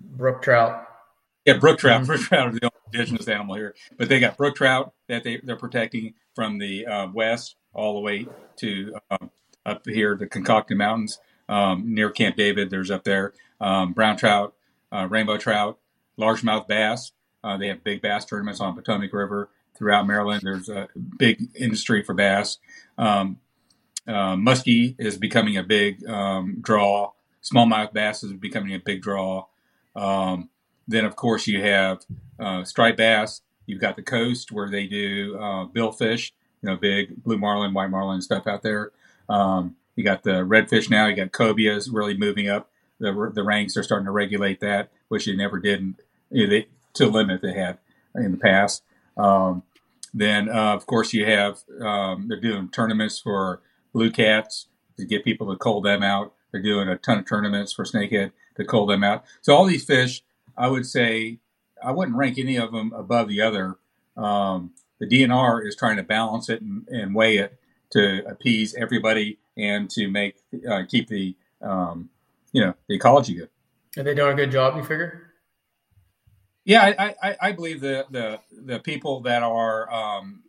[0.00, 0.86] Brook trout.
[1.44, 2.04] Yeah, brook trout.
[2.06, 5.40] Brook trout are the only indigenous animal here, but they got brook trout that they
[5.42, 8.26] they're protecting from the uh, west all the way
[8.56, 9.30] to um,
[9.66, 11.18] up here the Catoctin Mountains
[11.48, 12.70] um, near Camp David.
[12.70, 14.54] There's up there um, brown trout,
[14.92, 15.78] uh, rainbow trout,
[16.18, 17.12] largemouth bass.
[17.42, 20.42] Uh, they have big bass tournaments on Potomac River throughout Maryland.
[20.44, 20.88] There's a
[21.18, 22.58] big industry for bass.
[22.96, 23.38] Um,
[24.06, 27.12] uh, muskie is becoming a big um, draw.
[27.42, 29.46] Smallmouth bass is becoming a big draw.
[29.94, 30.50] Um,
[30.88, 32.04] then, of course, you have
[32.38, 33.40] uh, striped bass.
[33.66, 36.32] You've got the coast where they do uh, billfish,
[36.62, 38.92] you know, big blue marlin, white marlin stuff out there.
[39.28, 41.06] Um, you got the redfish now.
[41.06, 43.74] You got cobias really moving up the, the ranks.
[43.74, 45.94] They're starting to regulate that, which they never did
[46.30, 46.62] you know,
[46.94, 47.78] to limit they had
[48.14, 48.82] in the past.
[49.16, 49.62] Um,
[50.12, 53.60] then, uh, of course, you have um, they're doing tournaments for
[53.94, 54.66] blue cats
[54.98, 56.34] to get people to cull them out.
[56.52, 59.24] They're doing a ton of tournaments for snakehead to cull them out.
[59.40, 60.22] So all these fish,
[60.56, 61.38] I would say,
[61.82, 63.76] I wouldn't rank any of them above the other.
[64.16, 67.58] Um, the DNR is trying to balance it and, and, weigh it
[67.90, 70.36] to appease everybody and to make
[70.68, 72.10] uh, keep the um,
[72.52, 73.48] you know the ecology good.
[73.96, 74.76] Are they doing a good job?
[74.76, 75.32] You figure?
[76.64, 80.44] Yeah, I, I, I believe the, the the people that are um,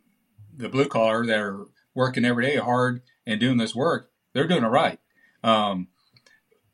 [0.56, 4.64] the blue collar that are working every day hard and doing this work, they're doing
[4.64, 5.00] it right.
[5.42, 5.88] Um,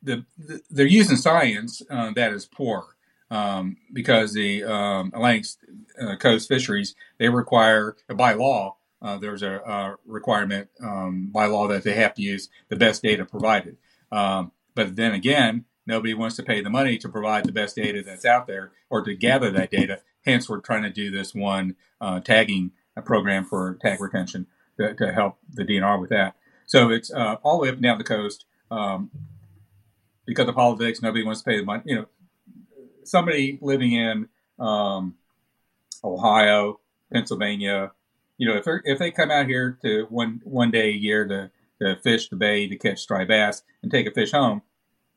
[0.01, 2.95] the, the, they're using science uh, that is poor.
[3.31, 5.45] um, because the um, Atlantic
[5.99, 11.67] uh, Coast fisheries they require by law uh, there's a, a requirement um, by law
[11.67, 13.75] that they have to use the best data provided.
[14.11, 18.01] Um, but then again, nobody wants to pay the money to provide the best data
[18.01, 19.99] that's out there or to gather that data.
[20.25, 22.71] Hence, we're trying to do this one uh, tagging
[23.03, 24.47] program for tag retention
[24.77, 26.35] to, to, help the DNR with that.
[26.65, 28.45] So it's uh, all the way up and down the coast.
[28.71, 29.11] Um,
[30.25, 31.83] because of politics, nobody wants to pay the money.
[31.85, 32.05] You know,
[33.03, 35.15] somebody living in um,
[36.03, 36.79] Ohio,
[37.11, 37.91] Pennsylvania,
[38.37, 41.51] you know, if if they come out here to one one day a year to,
[41.81, 44.61] to fish the bay to catch striped bass and take a fish home,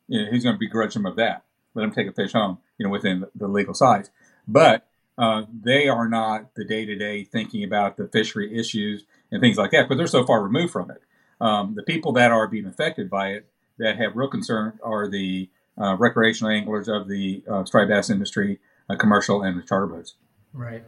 [0.09, 1.45] you know, who's going to begrudge them of that?
[1.75, 4.11] Let them take a fish home, you know, within the legal size.
[4.47, 4.87] But
[5.19, 9.57] uh, they are not the day to day thinking about the fishery issues and things
[9.57, 11.03] like that, but they're so far removed from it.
[11.41, 13.47] Um, the people that are being affected by it
[13.79, 18.59] that have real concern are the uh, recreational anglers of the uh, striped bass industry,
[18.89, 20.15] uh, commercial, and the charter boats.
[20.53, 20.85] Right.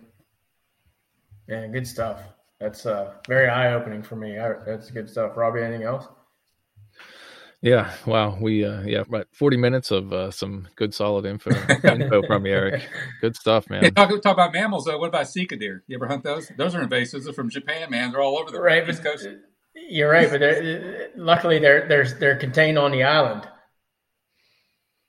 [1.49, 2.23] Yeah, good stuff.
[2.61, 4.39] That's uh, very eye opening for me.
[4.39, 5.37] I, that's good stuff.
[5.37, 6.07] Robbie, anything else?
[7.61, 8.39] Yeah, wow.
[8.41, 11.51] We uh, yeah, about forty minutes of uh, some good solid info
[11.85, 12.89] info from you, Eric.
[13.21, 13.83] Good stuff, man.
[13.83, 14.97] Hey, talk, talk about mammals though.
[14.97, 15.83] What about sika deer?
[15.89, 16.53] You ever hunt those?
[16.57, 17.25] Those are invasive.
[17.25, 18.13] They're from Japan, man.
[18.13, 19.27] They're all over the right, East Coast.
[19.89, 23.49] You're right, but they're, luckily they're they're they're contained on the island,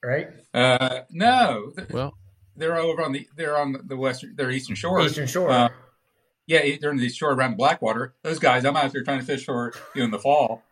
[0.03, 0.29] right?
[0.53, 1.73] Uh, no.
[1.89, 2.13] Well,
[2.55, 5.01] they're over on the they're on the western their eastern shore.
[5.01, 5.49] Eastern shore.
[5.49, 5.69] Uh,
[6.47, 9.71] yeah, during the shore around Blackwater, those guys, I'm out there trying to fish for
[9.93, 10.63] you know in the fall,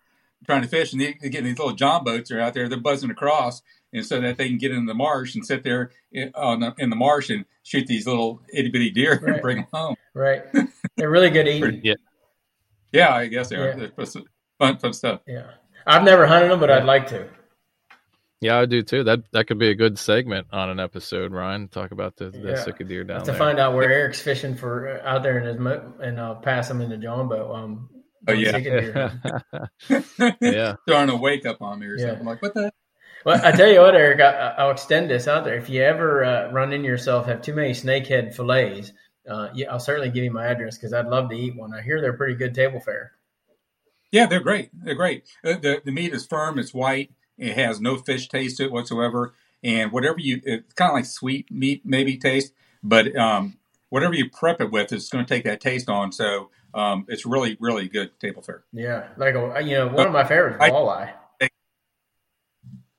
[0.45, 2.67] trying to fish, and they, are getting these little john boats are out there.
[2.67, 3.61] They're buzzing across,
[3.93, 6.73] and so that they can get in the marsh and sit there in, on the,
[6.79, 9.33] in the marsh and shoot these little itty bitty deer right.
[9.33, 9.95] and bring them home.
[10.15, 10.41] Right,
[10.95, 11.81] they're really good eating.
[11.83, 11.93] yeah,
[12.97, 13.69] yeah, I guess they are.
[13.69, 13.87] Yeah.
[13.95, 14.05] They're
[14.59, 15.21] fun, fun stuff.
[15.27, 15.51] Yeah,
[15.85, 17.27] I've never hunted them, but I'd like to.
[18.39, 19.03] Yeah, I do too.
[19.03, 21.67] That that could be a good segment on an episode, Ryan.
[21.69, 22.63] Talk about the, the yeah.
[22.63, 23.33] Sika deer down to there.
[23.33, 26.35] To find out where Eric's fishing for uh, out there in his mo- and uh,
[26.35, 27.55] pass him in the John boat.
[27.55, 27.89] Um,
[28.27, 28.57] oh yeah,
[30.41, 30.75] yeah.
[30.87, 32.09] Throwing a wake up on me or yeah.
[32.09, 32.71] something like what the.
[33.25, 35.57] Well, I tell you what, Eric, I, will extend this out there.
[35.57, 38.93] If you ever uh, run into yourself have too many snakehead fillets,
[39.27, 41.73] uh, yeah, I'll certainly give you my address because I'd love to eat one.
[41.73, 43.13] I hear they're pretty good table fare.
[44.11, 44.69] Yeah, they're great.
[44.73, 45.25] They're great.
[45.43, 46.59] Uh, the the meat is firm.
[46.59, 47.11] It's white.
[47.37, 49.33] It has no fish taste to it whatsoever.
[49.63, 52.53] And whatever you, it's kind of like sweet meat maybe taste,
[52.83, 53.57] but um,
[53.89, 56.11] whatever you prep it with, it's going to take that taste on.
[56.11, 58.63] So um, it's really, really good table fare.
[58.71, 61.11] Yeah, like a, you know, one of my favorites, walleye.
[61.41, 61.49] I,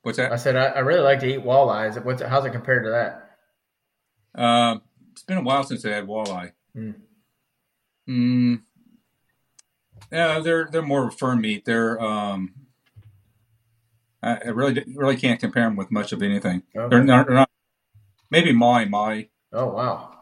[0.03, 0.33] what's that?
[0.33, 2.03] I said I, I, really like to eat walleyes.
[2.05, 3.31] What's how's it compared to that?
[4.35, 4.79] Uh,
[5.19, 6.53] it's been a while since I had walleye.
[6.77, 6.95] Mm.
[8.09, 8.61] Mm,
[10.12, 11.64] yeah, they're they're more firm meat.
[11.64, 12.55] They're um,
[14.23, 16.62] I really really can't compare them with much of anything.
[16.75, 16.89] Okay.
[16.89, 17.51] They're, not, they're not.
[18.31, 19.29] Maybe my my.
[19.53, 20.14] Oh wow.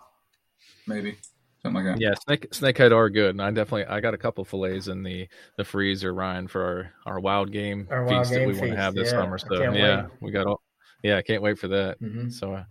[0.86, 1.16] Maybe
[1.62, 2.01] something like that.
[2.01, 5.28] Yeah, snake snakehead are good, and I definitely I got a couple fillets in the
[5.59, 8.62] the freezer, Ryan, for our, our wild game our feast wild game that we feast.
[8.62, 9.38] want to have this yeah, summer.
[9.38, 10.11] So yeah, wait.
[10.20, 10.62] we got all.
[11.03, 12.01] Yeah, I can't wait for that.
[12.01, 12.30] Mm-hmm.
[12.30, 12.64] So.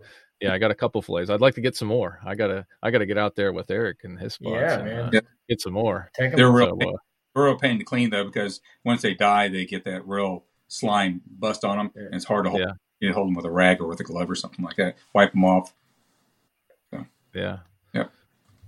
[0.46, 1.30] Yeah, I got a couple fillets.
[1.30, 2.20] I'd like to get some more.
[2.24, 4.54] I gotta, I gotta get out there with Eric and his spots.
[4.54, 5.16] Yeah, and, man.
[5.16, 6.10] Uh, get some more.
[6.18, 6.96] They're real, so, uh,
[7.40, 11.64] real pain to clean though, because once they die, they get that real slime bust
[11.64, 12.62] on them, and it's hard to hold.
[12.62, 12.72] Yeah.
[12.98, 14.96] You hold them with a rag or with a glove or something like that.
[15.12, 15.74] Wipe them off.
[16.90, 17.58] So, yeah.
[17.92, 18.10] Yep.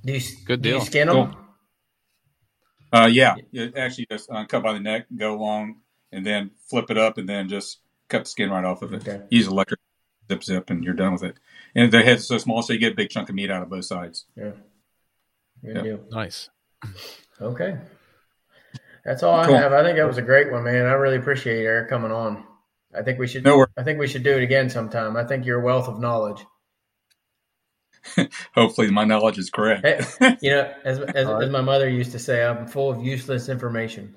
[0.05, 0.79] Do you, Good deal.
[0.79, 1.33] Do you skin them?
[1.33, 1.41] Cool.
[2.93, 3.37] Uh, yeah.
[3.53, 5.77] You actually just uh, cut by the neck, go along,
[6.13, 9.09] and then flip it up, and then just cut the skin right off of it.
[9.09, 9.25] Okay.
[9.31, 9.81] Use electric
[10.31, 11.37] zip zip, and you're done with it.
[11.75, 13.71] And the head's so small, so you get a big chunk of meat out of
[13.71, 14.27] both sides.
[14.37, 14.53] Yeah.
[15.65, 15.85] Good yep.
[15.85, 16.01] deal.
[16.11, 16.51] Nice.
[17.41, 17.79] Okay.
[19.05, 19.55] That's all cool.
[19.55, 19.73] I have.
[19.73, 20.87] I think that was a great one, man.
[20.87, 22.45] I really appreciate Eric coming on.
[22.95, 23.45] I think we should.
[23.45, 25.17] No I think we should do it again sometime.
[25.17, 26.45] I think you're a wealth of knowledge.
[28.55, 29.87] Hopefully, my knowledge is correct.
[30.41, 31.45] you know, as as, right.
[31.45, 34.15] as, my mother used to say, I'm full of useless information.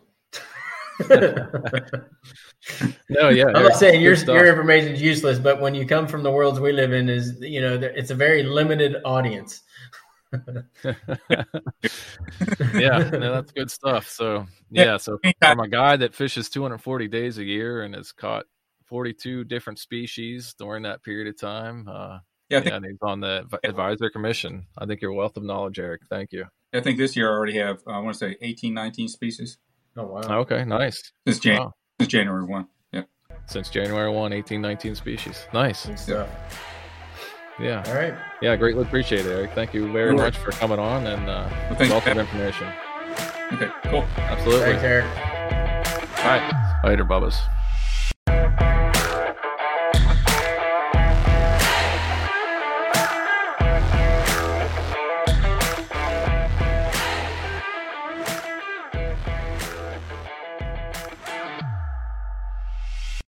[3.09, 6.23] No, yeah, I'm not saying your your information is useless, but when you come from
[6.23, 9.61] the worlds we live in, is you know, it's a very limited audience.
[12.73, 14.07] yeah, no, that's good stuff.
[14.07, 18.45] So yeah, so from a guy that fishes 240 days a year and has caught
[18.85, 21.87] 42 different species during that period of time.
[21.87, 24.65] Uh, yeah, I think, yeah, and he's on the advisor commission.
[24.77, 26.01] I think you're a wealth of knowledge, Eric.
[26.09, 26.45] Thank you.
[26.73, 29.57] I think this year I already have, uh, I want to say 18, 19 species.
[29.97, 30.39] Oh, wow.
[30.41, 31.11] Okay, nice.
[31.27, 31.73] Since, Jan- wow.
[31.99, 32.67] since January 1.
[32.93, 33.03] Yeah.
[33.45, 35.45] Since January 1, 18, 19 species.
[35.53, 35.87] Nice.
[36.07, 36.27] Yeah.
[37.59, 37.83] Yeah.
[37.87, 38.13] All right.
[38.41, 39.51] Yeah, greatly appreciate it, Eric.
[39.53, 42.67] Thank you very much for coming on and uh, well, wealth of information.
[43.53, 44.03] Okay, cool.
[44.17, 44.77] Absolutely.
[44.77, 45.05] Thanks, Eric.
[46.19, 46.81] All right.
[46.85, 47.35] Later, Bubbas.